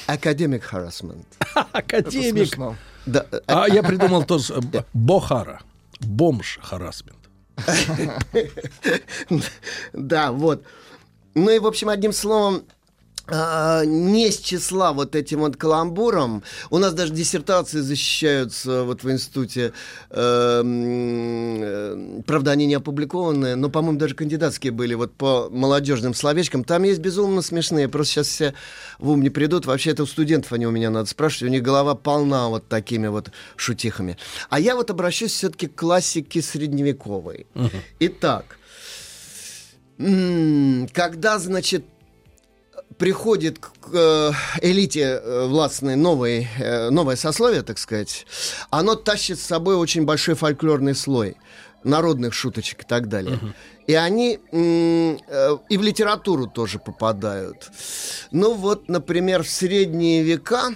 Академик 0.07 0.62
харасмент. 0.64 1.26
Академик. 1.72 2.57
Да. 3.07 3.26
А 3.46 3.68
я 3.68 3.83
придумал 3.83 4.24
то 4.24 4.38
Бохара. 4.92 5.61
Бомж 6.00 6.59
харасмент. 6.62 7.18
Да, 9.92 10.33
вот. 10.33 10.64
Ну 11.35 11.50
и, 11.50 11.59
в 11.59 11.66
общем, 11.66 11.88
одним 11.88 12.12
словом, 12.12 12.64
не 13.28 14.30
с 14.30 14.38
числа 14.38 14.92
вот 14.92 15.16
этим 15.16 15.40
вот 15.40 15.56
каламбуром. 15.56 16.42
У 16.70 16.78
нас 16.78 16.94
даже 16.94 17.12
диссертации 17.12 17.80
защищаются 17.80 18.84
вот 18.84 19.02
в 19.02 19.10
институте. 19.10 19.72
Э, 20.10 20.62
э, 20.64 22.20
правда, 22.26 22.52
они 22.52 22.66
не 22.66 22.74
опубликованные, 22.74 23.56
но, 23.56 23.68
по-моему, 23.68 23.98
даже 23.98 24.14
кандидатские 24.14 24.72
были 24.72 24.94
вот 24.94 25.12
по 25.14 25.48
молодежным 25.50 26.14
словечкам. 26.14 26.62
Там 26.62 26.84
есть 26.84 27.00
безумно 27.00 27.42
смешные. 27.42 27.88
Просто 27.88 28.14
сейчас 28.14 28.28
все 28.28 28.54
в 28.98 29.10
ум 29.10 29.22
не 29.22 29.30
придут. 29.30 29.66
Вообще, 29.66 29.90
это 29.90 30.04
у 30.04 30.06
студентов 30.06 30.52
они 30.52 30.66
у 30.66 30.70
меня 30.70 30.90
надо 30.90 31.08
спрашивать. 31.08 31.50
У 31.50 31.52
них 31.52 31.62
голова 31.62 31.94
полна 31.96 32.48
вот 32.48 32.68
такими 32.68 33.08
вот 33.08 33.32
шутихами. 33.56 34.18
А 34.50 34.60
я 34.60 34.76
вот 34.76 34.90
обращусь 34.90 35.32
все-таки 35.32 35.66
к 35.66 35.74
классике 35.74 36.42
средневековой. 36.42 37.46
Итак, 37.98 38.58
когда, 39.98 41.38
значит, 41.38 41.84
приходит 42.98 43.59
к 43.59 43.70
э, 43.92 44.30
элите 44.62 45.20
э, 45.22 45.46
властной 45.46 45.96
новой, 45.96 46.48
э, 46.59 46.90
новое 46.90 47.16
сословие, 47.16 47.62
так 47.62 47.78
сказать, 47.78 48.26
оно 48.70 48.94
тащит 48.94 49.38
с 49.38 49.42
собой 49.42 49.76
очень 49.76 50.04
большой 50.04 50.35
фольклорный 50.35 50.94
слой 50.94 51.37
народных 51.85 52.35
шуточек 52.35 52.82
и 52.82 52.87
так 52.87 53.09
далее. 53.09 53.37
Uh-huh. 53.37 53.52
И 53.87 53.94
они 53.94 54.40
и 54.50 55.78
в 55.78 55.82
литературу 55.82 56.48
тоже 56.48 56.80
попадают. 56.80 57.70
Ну 58.32 58.54
вот, 58.54 58.88
например, 58.88 59.44
в 59.44 59.48
средние 59.48 60.24
века 60.24 60.70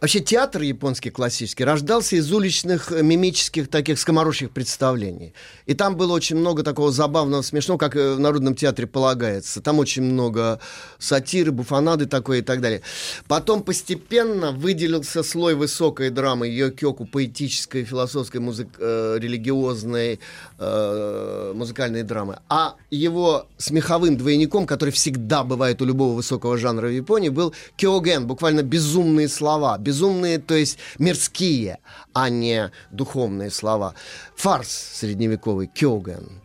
Вообще 0.00 0.20
театр 0.20 0.62
японский 0.62 1.10
классический 1.10 1.64
рождался 1.64 2.16
из 2.16 2.32
уличных 2.32 2.92
э, 2.92 3.02
мимических 3.02 3.68
таких 3.68 3.98
скоморожьих 3.98 4.50
представлений. 4.50 5.34
И 5.66 5.74
там 5.74 5.96
было 5.96 6.12
очень 6.12 6.36
много 6.36 6.62
такого 6.62 6.92
забавного, 6.92 7.42
смешного, 7.42 7.78
как 7.78 7.94
в 7.94 8.18
Народном 8.18 8.54
театре 8.54 8.86
полагается. 8.86 9.60
Там 9.60 9.78
очень 9.78 10.02
много 10.02 10.60
сатиры, 10.98 11.52
буфонады 11.52 12.06
такой 12.06 12.38
и 12.38 12.42
так 12.42 12.60
далее. 12.60 12.82
Потом 13.26 13.62
постепенно 13.62 14.52
выделился 14.52 15.22
слой 15.22 15.54
высокой 15.54 16.10
драмы, 16.10 16.48
йокёку, 16.48 17.06
поэтической, 17.06 17.84
философской, 17.84 18.40
музык, 18.40 18.68
э, 18.78 19.18
религиозной, 19.18 20.20
э, 20.58 21.52
музыкальной 21.54 22.02
драмы. 22.02 22.38
А 22.48 22.74
его 22.90 23.46
смеховым 23.58 24.16
двойником, 24.16 24.66
который 24.66 24.90
всегда 24.90 25.44
бывает 25.44 25.82
у 25.82 25.84
любого 25.84 26.14
высокого 26.14 26.58
жанра 26.58 26.86
в 26.86 26.92
Японии, 26.92 27.28
был 27.28 27.54
кёген, 27.76 28.26
буквально 28.26 28.62
безумные 28.62 29.28
слова 29.28 29.63
Безумные, 29.78 30.38
то 30.38 30.54
есть 30.54 30.78
мирские, 30.98 31.78
а 32.12 32.28
не 32.28 32.70
духовные 32.90 33.50
слова. 33.50 33.94
Фарс 34.36 34.68
средневековый, 34.68 35.66
кёген. 35.66 36.42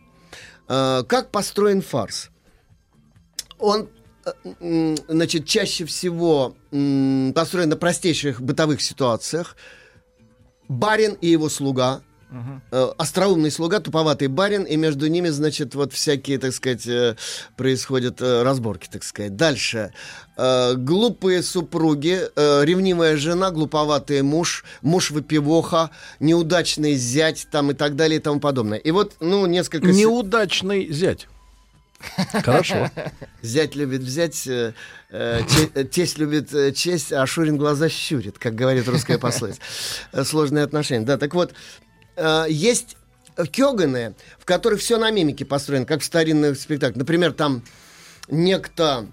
Э, 0.68 1.02
как 1.06 1.30
построен 1.30 1.82
фарс? 1.82 2.30
Он 3.58 3.88
э, 4.24 4.96
значит, 5.08 5.46
чаще 5.46 5.84
всего 5.84 6.54
построен 7.34 7.68
на 7.68 7.76
простейших 7.76 8.40
бытовых 8.40 8.80
ситуациях. 8.80 9.56
Барин 10.68 11.14
и 11.20 11.28
его 11.28 11.48
слуга 11.48 12.02
Uh-huh. 12.30 12.94
Остроумный 12.96 13.50
слуга, 13.50 13.80
туповатый 13.80 14.28
барин, 14.28 14.62
и 14.62 14.76
между 14.76 15.08
ними, 15.08 15.30
значит, 15.30 15.74
вот 15.74 15.92
всякие, 15.92 16.38
так 16.38 16.52
сказать, 16.52 16.86
э, 16.86 17.16
происходят 17.56 18.22
э, 18.22 18.42
разборки, 18.44 18.88
так 18.90 19.02
сказать. 19.02 19.34
Дальше. 19.34 19.92
Глупые 20.36 21.42
супруги, 21.42 22.20
ревнивая 22.36 23.16
жена, 23.16 23.50
глуповатый 23.50 24.22
муж, 24.22 24.64
муж 24.80 25.10
выпивоха, 25.10 25.90
неудачный 26.18 26.94
зять, 26.94 27.48
там 27.50 27.72
и 27.72 27.74
так 27.74 27.94
далее 27.94 28.20
и 28.20 28.22
тому 28.22 28.40
подобное. 28.40 28.78
И 28.78 28.90
вот, 28.90 29.16
ну, 29.20 29.44
несколько... 29.46 29.88
Неудачный 29.88 30.90
зять. 30.90 31.28
Хорошо. 32.32 32.90
Зять 33.42 33.74
любит 33.74 34.00
взять, 34.00 34.46
э, 34.46 34.72
тесть 35.92 36.16
любит 36.16 36.74
честь, 36.74 37.12
а 37.12 37.26
Шурин 37.26 37.58
глаза 37.58 37.90
щурит, 37.90 38.38
как 38.38 38.54
говорит 38.54 38.88
русская 38.88 39.18
пословица. 39.18 39.60
Сложные 40.24 40.64
отношения. 40.64 41.04
Да, 41.04 41.18
так 41.18 41.34
вот, 41.34 41.52
э, 42.20 42.46
есть 42.50 42.96
кёганы, 43.52 44.14
в 44.38 44.44
которых 44.44 44.80
все 44.80 44.98
на 44.98 45.10
мимике 45.10 45.44
построено, 45.44 45.86
как 45.86 46.02
в 46.02 46.04
старинных 46.04 46.58
спектаклях. 46.58 46.96
Например, 46.96 47.32
там 47.32 47.62
некто 48.28 49.06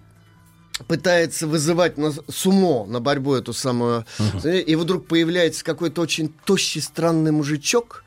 пытается 0.88 1.48
вызывать 1.48 1.98
на 1.98 2.14
сумо, 2.30 2.86
на 2.86 3.00
борьбу 3.00 3.34
эту 3.34 3.54
самую, 3.54 4.06
uh-huh. 4.20 4.62
и 4.62 4.76
вдруг 4.76 5.08
появляется 5.08 5.64
какой-то 5.64 6.02
очень 6.02 6.34
тощий, 6.46 6.82
странный 6.82 7.32
мужичок, 7.32 8.04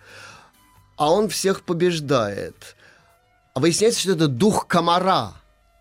а 0.96 1.10
он 1.10 1.28
всех 1.28 1.62
побеждает. 1.62 2.76
А 3.54 3.60
выясняется, 3.60 4.00
что 4.00 4.12
это 4.12 4.28
дух 4.28 4.66
комара. 4.66 5.32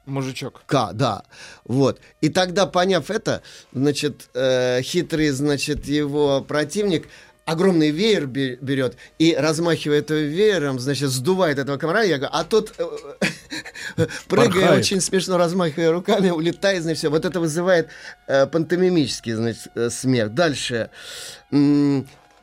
Мужичок. 0.05 0.63
К, 0.65 0.91
да. 0.93 1.23
Вот. 1.65 1.99
И 2.21 2.29
тогда, 2.29 2.65
поняв 2.65 3.11
это, 3.11 3.43
значит, 3.71 4.29
э, 4.33 4.81
хитрый, 4.81 5.29
значит, 5.29 5.85
его 5.87 6.41
противник 6.41 7.07
огромный 7.49 7.89
веер 7.89 8.25
берет 8.27 8.95
и, 9.17 9.35
размахивая 9.37 9.99
этим 9.99 10.15
веером, 10.15 10.79
значит, 10.79 11.09
сдувает 11.09 11.57
этого 11.57 11.77
комара. 11.77 12.03
Я 12.03 12.17
говорю, 12.17 12.31
а 12.33 12.43
тот 12.43 12.73
э, 12.77 12.85
прыгая, 14.27 14.49
Порхает. 14.51 14.79
очень 14.79 15.01
смешно 15.01 15.37
размахивая 15.37 15.91
руками, 15.91 16.29
улетает, 16.29 16.83
значит, 16.83 16.99
все. 16.99 17.09
Вот 17.09 17.25
это 17.25 17.39
вызывает 17.39 17.89
э, 18.27 18.45
пантомимический, 18.45 19.33
значит, 19.33 19.67
э, 19.75 19.89
смех. 19.89 20.33
Дальше. 20.33 20.89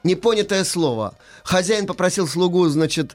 Непонятое 0.07 0.65
слово. 0.65 1.15
Хозяин 1.43 1.87
попросил 1.87 2.29
слугу, 2.29 2.69
значит, 2.69 3.13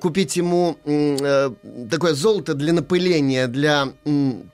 купить 0.00 0.36
ему 0.36 0.76
э, 0.84 1.50
такое 1.90 2.14
золото 2.14 2.54
для 2.54 2.72
напыления, 2.72 3.46
для 3.46 3.88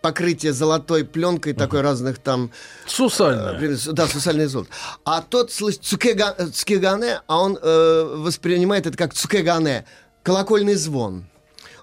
покрытия 0.03 0.53
золотой 0.53 1.05
пленкой, 1.05 1.55
такой 1.55 1.81
разных 1.81 2.19
там 2.19 2.51
Сусальная. 2.87 3.53
Например, 3.53 3.77
с- 3.79 3.87
Да, 3.93 4.07
сусальный 4.07 4.47
золото. 4.47 4.71
А 5.05 5.23
тот 5.23 5.51
слышит 5.53 5.83
цукега- 5.83 6.35
э, 6.37 6.47
цукегане, 6.49 7.21
а 7.27 7.41
он 7.41 7.59
э, 7.61 8.15
воспринимает 8.19 8.87
это 8.87 8.97
как 8.99 9.15
цукегане, 9.15 9.85
колокольный 10.23 10.75
звон. 10.75 11.25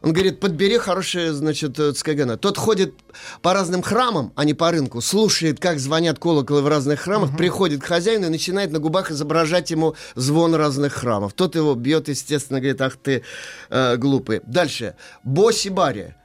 Он 0.03 0.11
говорит, 0.11 0.41
подбери 0.41 0.77
хорошее, 0.77 1.31
значит, 1.31 1.79
э, 1.79 1.93
цукегане. 1.93 2.35
Тот 2.35 2.57
ходит 2.57 2.93
по 3.41 3.53
разным 3.53 3.81
храмам, 3.81 4.33
а 4.35 4.43
не 4.43 4.53
по 4.53 4.69
рынку, 4.69 4.99
слушает, 4.99 5.61
как 5.61 5.79
звонят 5.79 6.19
колоколы 6.19 6.61
в 6.61 6.67
разных 6.67 6.99
храмах, 6.99 7.37
приходит 7.37 7.81
к 7.81 7.85
хозяину 7.85 8.25
и 8.27 8.29
начинает 8.29 8.71
на 8.71 8.79
губах 8.79 9.11
изображать 9.11 9.71
ему 9.71 9.95
звон 10.15 10.55
разных 10.55 10.91
храмов. 10.91 11.31
Тот 11.31 11.55
его 11.55 11.73
бьет, 11.73 12.09
естественно, 12.09 12.59
говорит, 12.59 12.81
ах 12.81 12.97
ты 12.97 13.23
э, 13.69 13.95
глупый. 13.95 14.41
Дальше. 14.45 14.95
Боси-бари. 15.23 16.15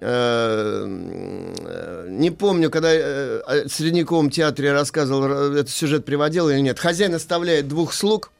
Э, 0.00 0.86
э, 0.88 2.06
не 2.08 2.30
помню, 2.30 2.70
когда 2.70 2.88
о 2.88 3.68
Средневековом 3.68 4.30
театре 4.30 4.72
рассказывал, 4.72 5.52
этот 5.52 5.68
сюжет 5.68 6.06
приводил 6.06 6.48
или 6.48 6.60
нет. 6.60 6.78
Хозяин 6.78 7.14
оставляет 7.14 7.68
двух 7.68 7.92
слуг, 7.92 8.32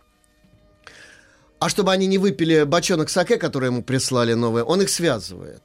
а 1.59 1.69
чтобы 1.69 1.93
они 1.93 2.07
не 2.07 2.19
выпили 2.19 2.65
бочонок 2.65 3.09
саке, 3.09 3.39
который 3.39 3.67
ему 3.67 3.83
прислали 3.83 4.35
новый, 4.35 4.63
он 4.63 4.83
их 4.83 4.91
связывает. 4.91 5.63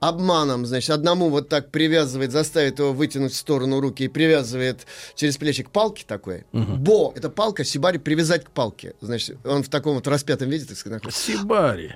Обманом, 0.00 0.66
значит, 0.66 0.90
одному 0.90 1.28
вот 1.28 1.48
так 1.48 1.70
привязывает, 1.70 2.32
заставит 2.32 2.78
его 2.78 2.92
вытянуть 2.92 3.32
в 3.32 3.36
сторону 3.36 3.80
руки 3.80 4.04
и 4.04 4.08
привязывает 4.08 4.86
через 5.14 5.36
плечи 5.36 5.62
к 5.62 5.70
палке 5.70 6.04
такой. 6.06 6.44
Бо, 6.52 7.12
это 7.14 7.30
палка, 7.30 7.64
сибари 7.64 7.98
привязать 7.98 8.44
к 8.44 8.50
палке. 8.50 8.94
Значит, 9.00 9.38
он 9.46 9.62
в 9.62 9.68
таком 9.68 9.94
вот 9.94 10.06
распятом 10.08 10.50
виде, 10.50 10.64
так 10.64 10.76
сказать, 10.76 11.02
находится. 11.02 11.32
Сибари. 11.32 11.94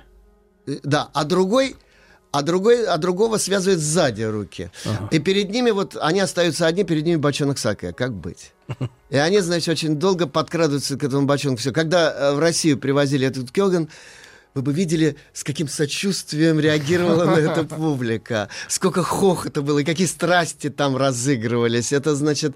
Э, 0.65 0.77
Да, 0.83 1.09
а 1.13 1.25
другой, 1.25 1.75
а 2.31 2.41
другой, 2.41 2.85
а 2.85 2.97
другого 2.97 3.37
связывает 3.37 3.79
сзади 3.79 4.23
руки. 4.23 4.71
И 5.11 5.19
перед 5.19 5.49
ними 5.49 5.71
вот 5.71 5.97
они 5.99 6.21
остаются 6.21 6.65
одни, 6.65 6.83
перед 6.85 7.05
ними 7.05 7.17
бочонок 7.17 7.57
саке. 7.57 7.91
Как 7.91 8.13
быть? 8.13 8.52
И 9.09 9.17
они, 9.17 9.39
значит, 9.39 9.69
очень 9.69 9.95
долго 9.95 10.27
подкрадываются 10.27 10.97
к 10.97 11.03
этому 11.03 11.25
бочонку. 11.25 11.59
Все. 11.59 11.71
Когда 11.71 12.11
э, 12.11 12.33
в 12.33 12.39
Россию 12.39 12.77
привозили 12.77 13.27
этот 13.27 13.51
кёган, 13.51 13.89
вы 14.53 14.61
бы 14.61 14.71
видели, 14.71 15.15
с 15.33 15.43
каким 15.43 15.67
сочувствием 15.67 16.59
реагировала 16.59 17.25
на 17.25 17.39
это 17.39 17.63
публика. 17.63 18.49
Сколько 18.67 19.03
хохота 19.03 19.61
было, 19.61 19.79
и 19.79 19.83
какие 19.83 20.07
страсти 20.07 20.69
там 20.69 20.95
разыгрывались. 20.95 21.91
Это, 21.91 22.15
значит, 22.15 22.55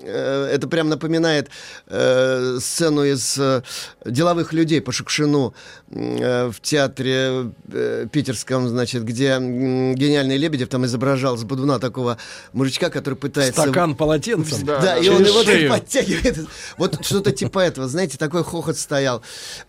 это 0.00 0.66
прям 0.68 0.88
напоминает 0.88 1.48
э, 1.86 2.58
сцену 2.60 3.04
из 3.04 3.36
э, 3.38 3.62
деловых 4.04 4.52
людей 4.52 4.80
по 4.80 4.90
Шукшину 4.92 5.54
э, 5.90 6.50
в 6.50 6.60
театре 6.60 7.52
э, 7.72 8.06
питерском, 8.10 8.68
значит, 8.68 9.04
где 9.04 9.28
м, 9.32 9.94
гениальный 9.94 10.36
Лебедев 10.38 10.68
там 10.68 10.84
изображал 10.86 11.36
с 11.36 11.44
Будуна 11.44 11.78
такого 11.78 12.18
мужичка, 12.52 12.90
который 12.90 13.14
пытается... 13.14 13.62
Стакан 13.62 13.94
полотенцем. 13.94 14.64
Да, 14.66 14.80
Да, 14.80 14.96
и 14.98 15.08
он 15.08 15.24
его 15.24 15.42
так 15.44 15.54
шею. 15.54 15.70
подтягивает. 15.70 16.38
Вот 16.78 17.04
что-то 17.04 17.30
типа 17.32 17.60
этого, 17.60 17.86
знаете, 17.88 18.18
такой 18.18 18.42
хохот 18.42 18.76
стоял. 18.76 19.22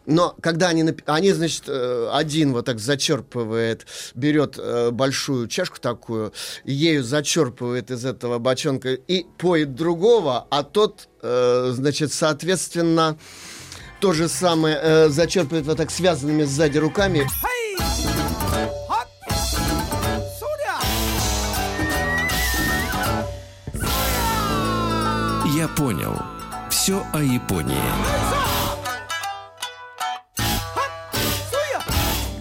Но 0.06 0.36
когда 0.42 0.70
они, 0.70 0.84
нап- 0.84 1.04
они 1.06 1.32
значит, 1.34 1.64
э, 1.68 2.10
один 2.12 2.54
вот 2.54 2.66
так 2.66 2.80
зачерпывает, 2.80 3.86
берет 4.16 4.56
э, 4.58 4.90
большую 4.92 5.48
чашку 5.48 5.80
такую, 5.80 6.34
ею 6.64 7.04
зачерпывает 7.04 7.92
из 7.92 8.06
этого 8.06 8.40
бочонка 8.40 8.94
и 8.94 9.26
поет 9.38 9.76
другого, 9.76 10.13
а 10.22 10.64
тот, 10.64 11.08
э, 11.22 11.72
значит, 11.74 12.14
соответственно, 12.14 13.18
то 14.00 14.14
же 14.14 14.28
самое 14.28 14.80
э, 14.82 15.10
зачерпывает 15.10 15.66
вот 15.66 15.78
так 15.78 15.92
связанными 15.92 16.44
сзади 16.44 16.78
руками. 16.78 17.28
Я 25.56 25.68
понял. 25.70 26.22
Все 26.70 27.06
о 27.14 27.22
Японии. 27.22 28.43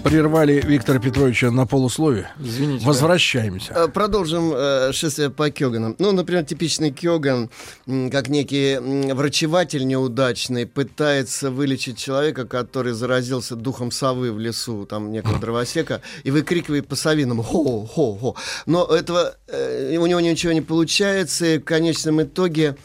Прервали 0.03 0.61
Виктора 0.67 0.99
Петровича 0.99 1.51
на 1.51 1.67
полусловие. 1.67 2.29
Извините. 2.41 2.85
Возвращаемся. 2.85 3.73
Э, 3.73 3.88
Продолжим 3.88 4.53
э, 4.55 4.93
шествие 4.93 5.31
по 5.31 5.49
Кёганам. 5.51 5.95
Ну, 5.99 6.12
например, 6.12 6.45
типичный 6.45 6.91
Кёган, 6.91 7.51
как 7.87 8.29
некий 8.29 8.79
врачеватель 9.12 9.87
неудачный, 9.87 10.67
пытается 10.67 11.51
вылечить 11.51 11.99
человека, 11.99 12.47
который 12.47 12.93
заразился 12.93 13.55
духом 13.55 13.91
совы 13.93 14.33
в 14.33 14.38
лесу, 14.38 14.87
там, 14.87 15.12
некого 15.12 15.38
дровосека, 15.38 16.01
и 16.25 16.31
выкрикивает 16.31 16.88
по-совиному 16.88 17.43
«хо-хо-хо». 17.43 18.37
Но 18.67 18.85
этого, 18.87 19.37
э, 19.47 19.97
у 19.99 20.07
него 20.07 20.21
ничего 20.21 20.53
не 20.53 20.62
получается, 20.62 21.47
и 21.47 21.59
в 21.59 21.65
конечном 21.65 22.23
итоге 22.23 22.77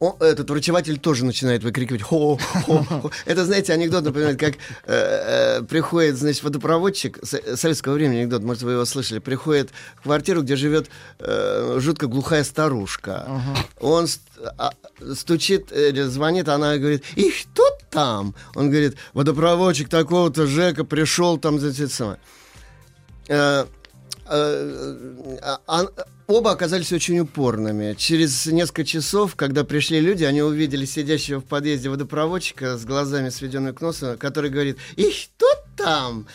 о, 0.00 0.16
этот 0.18 0.48
врачеватель 0.48 0.98
тоже 0.98 1.26
начинает 1.26 1.62
выкрикивать 1.62 2.00
хо, 2.02 2.38
хо, 2.64 2.84
хо. 2.88 3.10
Это, 3.26 3.44
знаете, 3.44 3.72
анекдот 3.74 4.02
напоминает, 4.04 4.40
как 4.40 4.54
э, 4.54 5.58
э, 5.58 5.62
приходит, 5.62 6.16
значит, 6.16 6.42
водопроводчик, 6.42 7.18
со- 7.22 7.56
советского 7.56 7.92
времени 7.94 8.20
анекдот, 8.20 8.42
может, 8.42 8.62
вы 8.62 8.72
его 8.72 8.84
слышали, 8.86 9.18
приходит 9.18 9.70
в 9.96 10.04
квартиру, 10.04 10.40
где 10.42 10.56
живет 10.56 10.88
э, 11.18 11.76
жутко 11.80 12.06
глухая 12.06 12.44
старушка. 12.44 13.28
Он 13.78 14.06
ст- 14.06 14.22
а, 14.56 14.72
стучит, 15.14 15.70
э, 15.70 15.92
звонит, 16.06 16.48
она 16.48 16.78
говорит, 16.78 17.04
и 17.16 17.30
кто 17.30 17.64
там? 17.90 18.34
Он 18.54 18.70
говорит, 18.70 18.96
водопроводчик 19.12 19.90
такого-то 19.90 20.46
Жека 20.46 20.84
пришел 20.84 21.36
там, 21.36 21.58
значит, 21.60 21.92
самое. 21.92 22.18
Э, 23.28 23.64
э, 23.64 23.66
Оба 26.30 26.52
оказались 26.52 26.92
очень 26.92 27.18
упорными. 27.18 27.94
Через 27.94 28.46
несколько 28.46 28.84
часов, 28.84 29.34
когда 29.34 29.64
пришли 29.64 29.98
люди, 29.98 30.22
они 30.22 30.42
увидели 30.42 30.84
сидящего 30.84 31.40
в 31.40 31.44
подъезде 31.44 31.88
водопроводчика 31.88 32.78
с 32.78 32.84
глазами 32.84 33.30
сведенными 33.30 33.72
к 33.72 33.80
носу, 33.80 34.16
который 34.16 34.48
говорит, 34.48 34.78
и 34.94 35.10
что 35.10 35.46
там? 35.76 36.26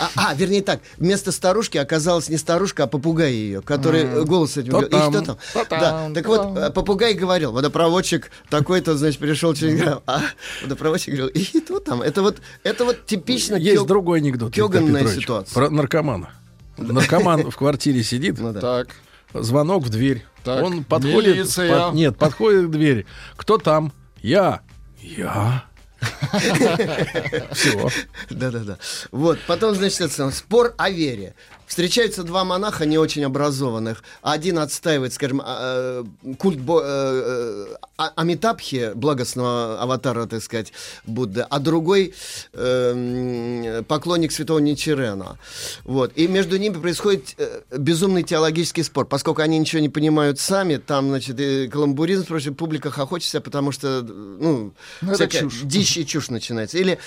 А, 0.00 0.10
а, 0.16 0.34
вернее 0.34 0.62
так, 0.62 0.80
вместо 0.98 1.30
старушки 1.30 1.78
оказалась 1.78 2.28
не 2.28 2.36
старушка, 2.36 2.84
а 2.84 2.86
попугай 2.88 3.32
ее, 3.32 3.62
который 3.62 4.00
э, 4.00 4.24
голос 4.24 4.56
этим 4.56 4.70
Кто 4.70 4.80
говорил. 4.80 4.98
И 4.98 5.00
там? 5.00 5.12
что 5.12 5.22
там? 5.22 5.64
Кто 5.64 5.76
Да, 5.76 6.10
так 6.12 6.24
Кто 6.24 6.48
вот, 6.48 6.58
э, 6.58 6.70
попугай 6.70 7.14
говорил, 7.14 7.52
водопроводчик 7.52 8.32
такой-то, 8.50 8.96
значит, 8.96 9.20
пришел 9.20 9.54
через 9.54 9.80
грамм, 9.80 10.02
а 10.06 10.20
водопроводчик 10.64 11.14
говорил, 11.14 11.28
и 11.28 11.44
что 11.44 11.78
там? 11.78 12.02
Это 12.02 12.22
вот, 12.22 12.38
это 12.64 12.84
вот 12.84 13.06
типично 13.06 13.54
Есть 13.54 13.82
кё- 13.82 13.86
другой 13.86 14.18
анекдот. 14.18 14.52
Кёганная 14.52 15.06
ситуация. 15.06 15.54
Про 15.54 15.70
наркомана. 15.70 16.30
Наркоман 16.76 17.50
в 17.50 17.56
квартире 17.56 18.02
сидит, 18.02 18.38
Ну 18.38 18.52
да. 18.52 18.60
Так. 18.60 18.88
звонок 19.34 19.84
в 19.84 19.88
дверь. 19.90 20.24
Так, 20.42 20.62
Он 20.64 20.84
подходит. 20.84 21.36
милиция. 21.36 21.86
под- 21.86 21.94
нет, 21.94 22.16
подходит 22.18 22.66
к 22.68 22.70
двери. 22.70 23.06
Кто 23.36 23.58
там? 23.58 23.92
Я. 24.22 24.60
Я. 25.00 25.64
Все. 27.52 27.88
Да-да-да. 28.30 28.78
Вот, 29.10 29.38
потом, 29.46 29.74
значит, 29.74 30.00
это 30.02 30.30
спор 30.30 30.74
о 30.76 30.90
вере. 30.90 31.34
Встречаются 31.78 32.22
два 32.22 32.44
монаха 32.44 32.86
не 32.86 32.98
очень 32.98 33.24
образованных. 33.24 34.04
Один 34.22 34.60
отстаивает, 34.60 35.12
скажем, 35.12 35.42
а, 35.44 36.04
э, 36.24 36.34
культ 36.38 36.60
бо- 36.60 36.80
э, 36.84 36.86
э, 36.86 37.76
А- 37.96 38.12
Амитабхи, 38.14 38.92
благостного 38.94 39.80
аватара, 39.80 40.26
так 40.26 40.40
сказать, 40.42 40.72
Будды, 41.04 41.44
а 41.50 41.58
другой 41.58 42.14
э, 42.52 43.74
м, 43.78 43.84
поклонник 43.86 44.30
святого 44.30 44.60
Ничирена. 44.60 45.36
Вот. 45.84 46.12
И 46.14 46.28
между 46.28 46.56
ними 46.58 46.74
происходит 46.74 47.36
безумный 47.76 48.22
теологический 48.22 48.84
спор. 48.84 49.06
Поскольку 49.06 49.42
они 49.42 49.58
ничего 49.58 49.80
не 49.82 49.88
понимают 49.88 50.38
сами, 50.38 50.76
там, 50.76 51.08
значит, 51.08 51.40
и 51.40 51.66
каламбуризм, 51.68 52.22
впрочем, 52.24 52.54
публика 52.54 52.92
хохочется, 52.92 53.40
потому 53.40 53.72
что, 53.72 54.02
ну, 54.02 54.72
Ну, 55.00 55.14
всякая 55.14 55.40
чушь. 55.40 55.60
дичь 55.64 55.96
и 55.96 56.06
чушь 56.06 56.28
начинается. 56.30 56.78
Или 56.78 56.98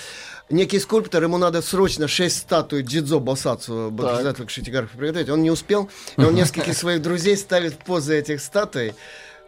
некий 0.50 0.78
скульптор, 0.78 1.22
ему 1.22 1.38
надо 1.38 1.62
срочно 1.62 2.08
шесть 2.08 2.38
статуй 2.38 2.82
Дидзо 2.82 3.18
Босацу, 3.18 3.90
Бодхисаттвы 3.90 4.46
Кшитигарха 4.46 4.96
приготовить. 4.96 5.28
Он 5.28 5.42
не 5.42 5.50
успел, 5.50 5.90
и 6.16 6.22
он 6.22 6.34
нескольких 6.34 6.74
своих 6.76 7.02
друзей 7.02 7.36
ставит 7.36 7.78
позы 7.78 8.18
этих 8.18 8.40
статуй. 8.40 8.94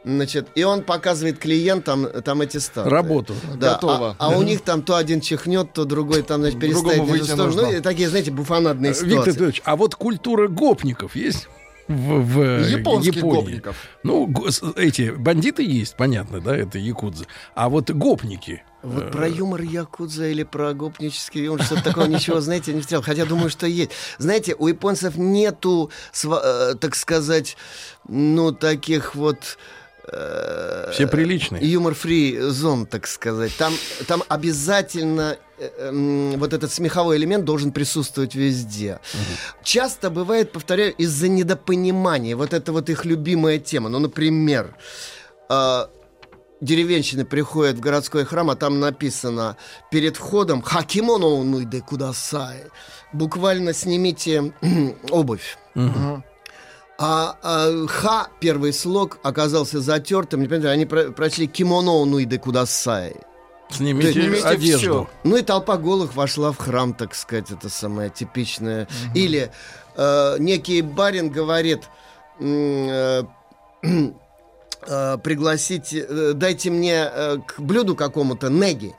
Значит, 0.02 0.48
и 0.54 0.64
он 0.64 0.82
показывает 0.82 1.38
клиентам 1.38 2.08
там 2.22 2.40
эти 2.40 2.56
статуи. 2.56 2.90
Работу. 2.90 3.34
Да, 3.56 3.74
Готово. 3.74 4.16
А, 4.18 4.26
а 4.26 4.38
у 4.38 4.42
них 4.42 4.62
там 4.62 4.82
то 4.82 4.96
один 4.96 5.20
чихнет, 5.20 5.74
то 5.74 5.84
другой 5.84 6.22
там, 6.22 6.40
значит, 6.40 6.58
нужно. 7.36 7.62
Ну, 7.62 7.72
и 7.72 7.80
такие, 7.80 8.08
знаете, 8.08 8.30
буфонадные 8.30 8.92
Виктор 8.92 9.08
ситуации. 9.10 9.32
Петрович, 9.32 9.62
а 9.64 9.76
вот 9.76 9.94
культура 9.96 10.48
гопников 10.48 11.16
есть? 11.16 11.48
В, 11.90 12.20
в 12.20 12.68
Японских 12.68 13.16
Японии. 13.16 13.40
гопников. 13.42 13.76
Ну, 14.02 14.32
эти 14.76 15.10
бандиты 15.10 15.62
есть, 15.62 15.96
понятно, 15.96 16.40
да, 16.40 16.56
это 16.56 16.78
якудзы. 16.78 17.26
А 17.54 17.68
вот 17.68 17.90
гопники. 17.90 18.62
Вот 18.82 19.10
про 19.10 19.28
юмор 19.28 19.60
якудза 19.60 20.28
или 20.28 20.42
про 20.44 20.72
гопнический 20.72 21.44
юмор, 21.44 21.62
что-то 21.62 21.82
такого 21.84 22.06
ничего, 22.06 22.40
знаете, 22.40 22.72
не 22.72 22.80
встречал. 22.80 23.02
Хотя 23.02 23.26
думаю, 23.26 23.50
что 23.50 23.66
есть. 23.66 23.90
Знаете, 24.18 24.54
у 24.58 24.68
японцев 24.68 25.16
нету, 25.16 25.90
э, 26.24 26.74
так 26.80 26.94
сказать, 26.94 27.56
ну, 28.08 28.52
таких 28.52 29.14
вот... 29.14 29.58
э, 30.10 30.90
Все 30.94 31.06
приличные. 31.06 31.62
Юмор-фри 31.70 32.38
зон, 32.40 32.86
так 32.86 33.06
сказать. 33.06 33.54
Там, 33.58 33.74
там 34.06 34.22
обязательно 34.28 35.36
э, 35.36 35.49
вот 36.38 36.52
этот 36.52 36.72
смеховой 36.72 37.16
элемент 37.16 37.44
должен 37.44 37.72
присутствовать 37.72 38.34
везде. 38.34 39.00
Часто 39.62 40.10
бывает, 40.10 40.52
повторяю, 40.52 40.94
из-за 40.94 41.28
недопонимания. 41.28 42.36
Вот 42.36 42.52
это 42.52 42.72
вот 42.72 42.88
их 42.88 43.04
любимая 43.04 43.58
тема. 43.58 43.88
Ну, 43.88 43.98
например, 43.98 44.74
э, 45.48 45.86
деревенщины 46.60 47.24
приходят 47.24 47.76
в 47.76 47.80
городской 47.80 48.24
храм, 48.24 48.50
а 48.50 48.56
там 48.56 48.80
написано 48.80 49.56
перед 49.90 50.16
входом 50.16 50.62
«Хакимоно 50.62 51.26
унуйде 51.26 51.80
кудасай». 51.80 52.64
Буквально 53.12 53.72
снимите 53.72 54.52
обувь. 55.10 55.58
А, 57.02 57.38
а, 57.42 57.86
ха, 57.86 58.28
первый 58.40 58.74
слог, 58.74 59.18
оказался 59.22 59.80
затертым. 59.80 60.42
Не 60.42 60.48
понимаете, 60.48 60.68
они 60.68 60.84
про- 60.84 61.10
прочли 61.12 61.46
кимоно 61.46 62.04
нуйде 62.04 62.38
кудасай. 62.38 63.16
Снимите, 63.70 64.12
Снимите 64.12 64.44
одежду. 64.44 64.78
всё. 64.78 65.08
Ну 65.24 65.36
и 65.36 65.42
толпа 65.42 65.76
голых 65.76 66.14
вошла 66.14 66.52
в 66.52 66.58
храм, 66.58 66.92
так 66.94 67.14
сказать, 67.14 67.50
это 67.50 67.68
самое 67.68 68.10
типичное. 68.10 68.88
Или 69.14 69.50
э, 69.96 70.36
некий 70.38 70.82
барин 70.82 71.30
говорит, 71.30 71.82
э, 72.40 73.22
э, 73.82 75.18
пригласите, 75.22 76.06
э, 76.08 76.32
дайте 76.34 76.70
мне 76.70 77.08
э, 77.12 77.36
к 77.46 77.60
блюду 77.60 77.94
какому-то 77.94 78.48
неги. 78.48 78.94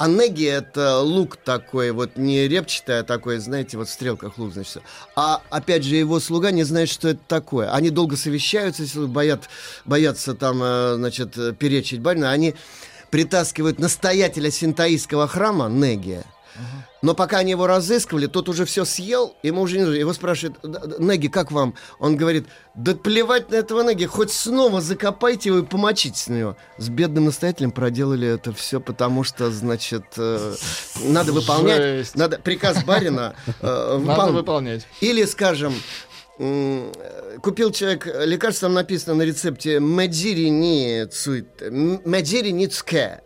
А 0.00 0.06
неги 0.06 0.46
это 0.46 1.00
лук 1.00 1.36
такой, 1.44 1.90
вот 1.90 2.16
не 2.16 2.46
репчатый, 2.46 3.00
а 3.00 3.02
такой, 3.02 3.38
знаете, 3.38 3.76
вот 3.76 3.88
в 3.88 3.90
стрелках 3.90 4.38
лук, 4.38 4.52
значит. 4.52 4.80
А 5.16 5.42
опять 5.50 5.82
же 5.82 5.96
его 5.96 6.20
слуга 6.20 6.52
не 6.52 6.62
знает, 6.62 6.88
что 6.88 7.08
это 7.08 7.20
такое. 7.26 7.72
Они 7.72 7.90
долго 7.90 8.16
совещаются, 8.16 8.82
если 8.84 9.06
боят, 9.06 9.48
боятся 9.84 10.34
там, 10.34 10.60
э, 10.62 10.94
значит, 10.94 11.58
перечить 11.58 12.00
барина. 12.00 12.30
Они 12.30 12.54
притаскивают 13.10 13.78
настоятеля 13.78 14.50
синтаистского 14.50 15.26
храма 15.28 15.68
Неги. 15.68 16.22
Но 17.00 17.14
пока 17.14 17.38
они 17.38 17.52
его 17.52 17.68
разыскивали, 17.68 18.26
тот 18.26 18.48
уже 18.48 18.64
все 18.64 18.84
съел, 18.84 19.36
ему 19.44 19.62
уже 19.62 19.76
не 19.78 19.84
нужно. 19.84 19.94
Его 20.00 20.12
спрашивают, 20.12 20.58
«Д- 20.64 20.80
д- 20.88 20.96
Неги, 20.98 21.28
как 21.28 21.52
вам? 21.52 21.74
Он 22.00 22.16
говорит, 22.16 22.48
да 22.74 22.96
плевать 22.96 23.52
на 23.52 23.54
этого 23.54 23.88
Неги, 23.88 24.06
хоть 24.06 24.32
снова 24.32 24.80
закопайте 24.80 25.50
его 25.50 25.58
и 25.58 25.62
помочитесь 25.62 26.26
на 26.26 26.34
него. 26.34 26.56
С 26.76 26.88
бедным 26.88 27.26
настоятелем 27.26 27.70
проделали 27.70 28.26
это 28.26 28.52
все, 28.52 28.80
потому 28.80 29.22
что, 29.22 29.52
значит, 29.52 30.02
э, 30.16 30.54
надо 31.04 31.32
выполнять, 31.32 31.76
Жесть. 31.76 32.16
надо 32.16 32.40
приказ 32.40 32.82
барина 32.82 33.36
э, 33.60 34.00
Надо 34.04 34.22
выпол- 34.22 34.32
выполнять. 34.32 34.84
или, 35.00 35.24
скажем, 35.26 35.72
купил 37.42 37.72
человек 37.72 38.06
лекарство, 38.24 38.68
там 38.68 38.74
написано 38.74 39.16
на 39.16 39.22
рецепте 39.22 39.80
«Меджири 39.80 40.50
ни 40.50 41.04
цуит», 41.06 41.62
м, 41.62 42.00
«Меджири 42.04 42.52
ни 42.52 42.66
цке». 42.66 43.22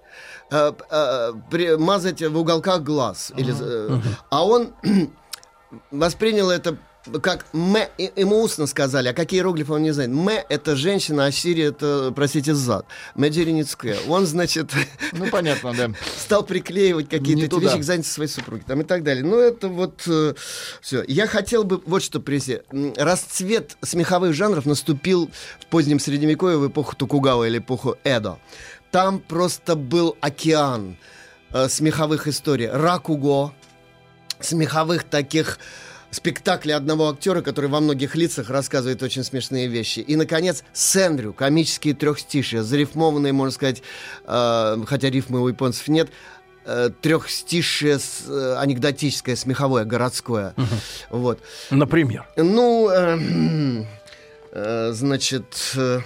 Э, 0.51 0.73
э, 0.91 1.77
мазать 1.79 2.23
в 2.23 2.39
уголках 2.39 2.83
глаз. 2.83 3.33
Или, 3.37 3.55
э, 3.59 4.01
А 4.29 4.47
он 4.47 4.75
воспринял 5.91 6.51
это 6.51 6.77
как 7.23 7.47
«мэ», 7.53 7.91
ему 8.17 8.43
устно 8.43 8.67
сказали, 8.67 9.09
а 9.09 9.13
какие 9.13 9.41
иероглифы 9.41 9.73
он 9.73 9.83
не 9.83 9.91
знает. 9.91 10.11
«Мэ»— 10.11 10.45
это 10.49 10.77
женщина, 10.77 11.27
а 11.27 11.33
«сири»— 11.33 11.65
это, 11.65 12.13
простите, 12.15 12.55
зад. 12.55 12.87
«Меджири 13.15 13.53
ни 13.53 13.63
цке». 13.63 13.97
Он, 14.09 14.27
значит, 14.27 14.71
Ну, 15.13 15.29
понятно, 15.29 15.75
да. 15.75 15.91
стал 16.17 16.45
приклеивать 16.45 17.09
какие-то 17.09 17.59
вещи 17.59 17.79
к 17.79 17.83
заднице 17.83 18.13
своей 18.13 18.31
супруги 18.31 18.63
там, 18.67 18.81
и 18.81 18.85
так 18.85 19.03
далее. 19.03 19.25
Ну, 19.25 19.39
это 19.39 19.69
вот 19.69 20.09
все. 20.81 21.05
Я 21.07 21.27
хотел 21.27 21.65
бы 21.65 21.83
вот 21.85 22.03
что 22.03 22.21
привести. 22.21 22.61
Расцвет 22.97 23.77
смеховых 23.83 24.33
жанров 24.33 24.67
наступил 24.67 25.31
в 25.61 25.67
позднем 25.67 25.99
Средневековье, 25.99 26.59
в 26.59 26.69
эпоху 26.69 26.97
Токугава 26.97 27.47
или 27.47 27.59
эпоху 27.59 27.97
Эдо. 28.05 28.39
Там 28.91 29.21
просто 29.21 29.75
был 29.75 30.17
океан 30.21 30.97
э, 31.51 31.69
смеховых 31.69 32.29
историй. 32.29 32.69
Ракуго, 32.69 33.53
смеховых 34.41 35.05
таких 35.05 35.59
спектаклей 36.13 36.75
одного 36.77 37.09
актера, 37.11 37.41
который 37.43 37.69
во 37.71 37.81
многих 37.81 38.15
лицах 38.15 38.51
рассказывает 38.51 39.03
очень 39.03 39.25
смешные 39.25 39.67
вещи. 39.67 39.99
И, 40.01 40.15
наконец, 40.15 40.63
Сэндрю, 40.73 41.33
комические 41.33 41.95
трехстишия, 41.95 42.63
зарифмованные, 42.63 43.33
можно 43.33 43.51
сказать, 43.53 43.83
э, 44.25 44.77
хотя 44.87 45.11
рифмы 45.11 45.41
у 45.41 45.49
японцев 45.49 45.89
нет, 45.89 46.11
э, 46.67 46.91
трехстишие 47.01 47.99
с, 47.99 48.25
э, 48.29 48.57
анекдотическое, 48.59 49.35
смеховое, 49.37 49.85
городское. 49.85 50.55
Вот. 51.11 51.41
Например. 51.71 52.29
Ну, 52.37 52.89
э, 52.91 53.85
э, 54.53 54.93
значит, 54.93 55.73
э, 55.77 56.01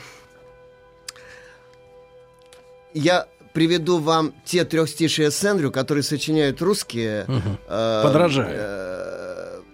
я 2.95 3.27
приведу 3.53 3.99
вам 3.99 4.35
те 4.45 4.65
трехстишие 4.65 5.31
Сэндрю, 5.31 5.73
которые 5.73 6.05
сочиняют 6.05 6.63
русские 6.63 7.27
э, 7.69 8.01
Подражая. 8.05 8.49
э, 8.51 9.16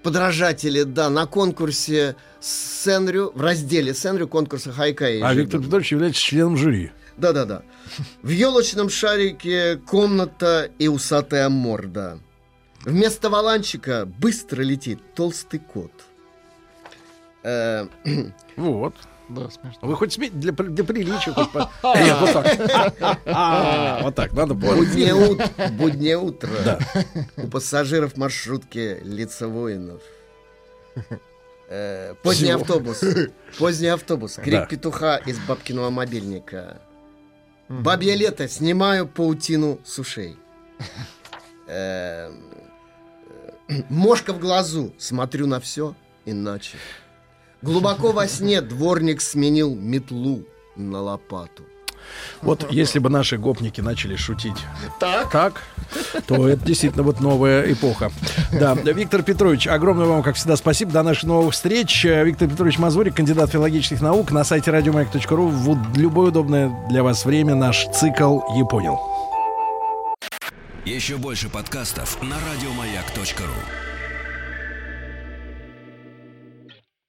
подражатели, 0.03 0.83
да, 0.83 1.11
на 1.11 1.27
конкурсе 1.27 2.17
Сэнрю, 2.41 3.33
в 3.35 3.41
разделе 3.41 3.95
Сэнрю 3.95 4.29
конкурса 4.29 4.73
Хайкай. 4.73 5.21
А 5.21 5.35
Виктор 5.35 5.61
Петрович 5.61 5.93
является 5.93 6.21
членом 6.21 6.57
жюри. 6.57 6.91
Да-да-да. 7.17 7.63
В 8.23 8.29
елочном 8.29 8.89
шарике 8.89 9.77
комната 9.77 10.71
и 10.79 10.89
усатая 10.89 11.49
морда. 11.49 12.19
Вместо 12.85 13.31
валанчика 13.31 14.07
быстро 14.07 14.63
летит 14.63 14.99
толстый 15.15 15.61
кот. 15.61 15.93
Э, 17.43 17.87
Вот. 18.57 18.95
Да, 19.29 19.49
смешно. 19.51 19.79
Вы 19.83 19.95
хоть 19.97 20.13
смейте 20.13 20.35
для, 20.37 20.53
для 20.53 20.85
приличия. 20.85 21.33
хоть 21.33 21.51
по- 21.53 21.71
Нет, 21.97 22.17
вот 22.21 22.33
так. 22.33 23.19
А, 23.27 24.01
Вот 24.03 24.15
так, 24.15 24.33
надо 24.33 24.55
было. 24.55 24.75
Буднее, 24.77 25.15
ут- 25.15 25.51
буднее 25.73 26.19
утро. 26.19 26.79
У 27.37 27.47
пассажиров 27.49 28.17
маршрутки 28.17 28.99
лица 29.03 29.49
воинов. 29.49 30.03
Э, 31.69 32.15
Поздний 32.23 32.51
автобус. 32.51 33.03
Поздний 33.59 33.89
автобус. 33.89 34.35
Крик 34.35 34.69
петуха 34.69 35.17
из 35.17 35.39
бабкиного 35.39 35.89
мобильника. 35.91 36.83
Бабье 37.69 38.15
лето. 38.17 38.49
Снимаю 38.49 39.07
паутину 39.09 39.81
с 39.85 39.99
ушей. 39.99 40.37
Э, 41.67 42.31
э, 43.69 43.83
Мошка 43.89 44.35
в 44.35 44.39
глазу. 44.39 44.93
Смотрю 44.99 45.47
на 45.47 45.61
все 45.61 45.95
иначе. 46.27 46.77
Глубоко 47.63 48.13
во 48.13 48.27
сне 48.27 48.61
дворник 48.61 49.21
сменил 49.21 49.75
метлу 49.75 50.45
на 50.77 51.01
лопату. 51.01 51.63
Вот 52.41 52.67
если 52.73 52.99
бы 52.99 53.09
наши 53.09 53.39
гопники 53.39 53.81
начали 53.81 54.17
шутить 54.17 54.57
Так. 54.99 55.31
так, 55.31 55.63
то 56.27 56.49
это 56.49 56.65
действительно 56.65 57.05
вот 57.05 57.21
новая 57.21 57.73
эпоха. 57.73 58.11
Да, 58.53 58.75
Виктор 58.75 59.23
Петрович, 59.23 59.69
огромное 59.69 60.07
вам, 60.07 60.25
как 60.25 60.35
всегда, 60.35 60.57
спасибо. 60.57 60.91
До 60.91 61.05
наших 61.05 61.25
новых 61.25 61.55
встреч. 61.55 62.05
Виктор 62.05 62.49
Петрович 62.49 62.79
Мазурик, 62.79 63.15
кандидат 63.15 63.51
филологических 63.51 64.01
наук. 64.01 64.33
На 64.33 64.43
сайте 64.43 64.73
радиомаяк.ру 64.73 65.47
в 65.47 65.97
любое 65.97 66.29
удобное 66.31 66.73
для 66.89 67.05
вас 67.05 67.25
время 67.25 67.55
наш 67.55 67.87
цикл 67.95 68.41
«Я 68.57 68.65
понял». 68.65 68.99
Еще 70.85 71.17
больше 71.17 71.49
подкастов 71.49 72.21
на 72.21 72.37
радиомаяк.ру. 72.37 73.92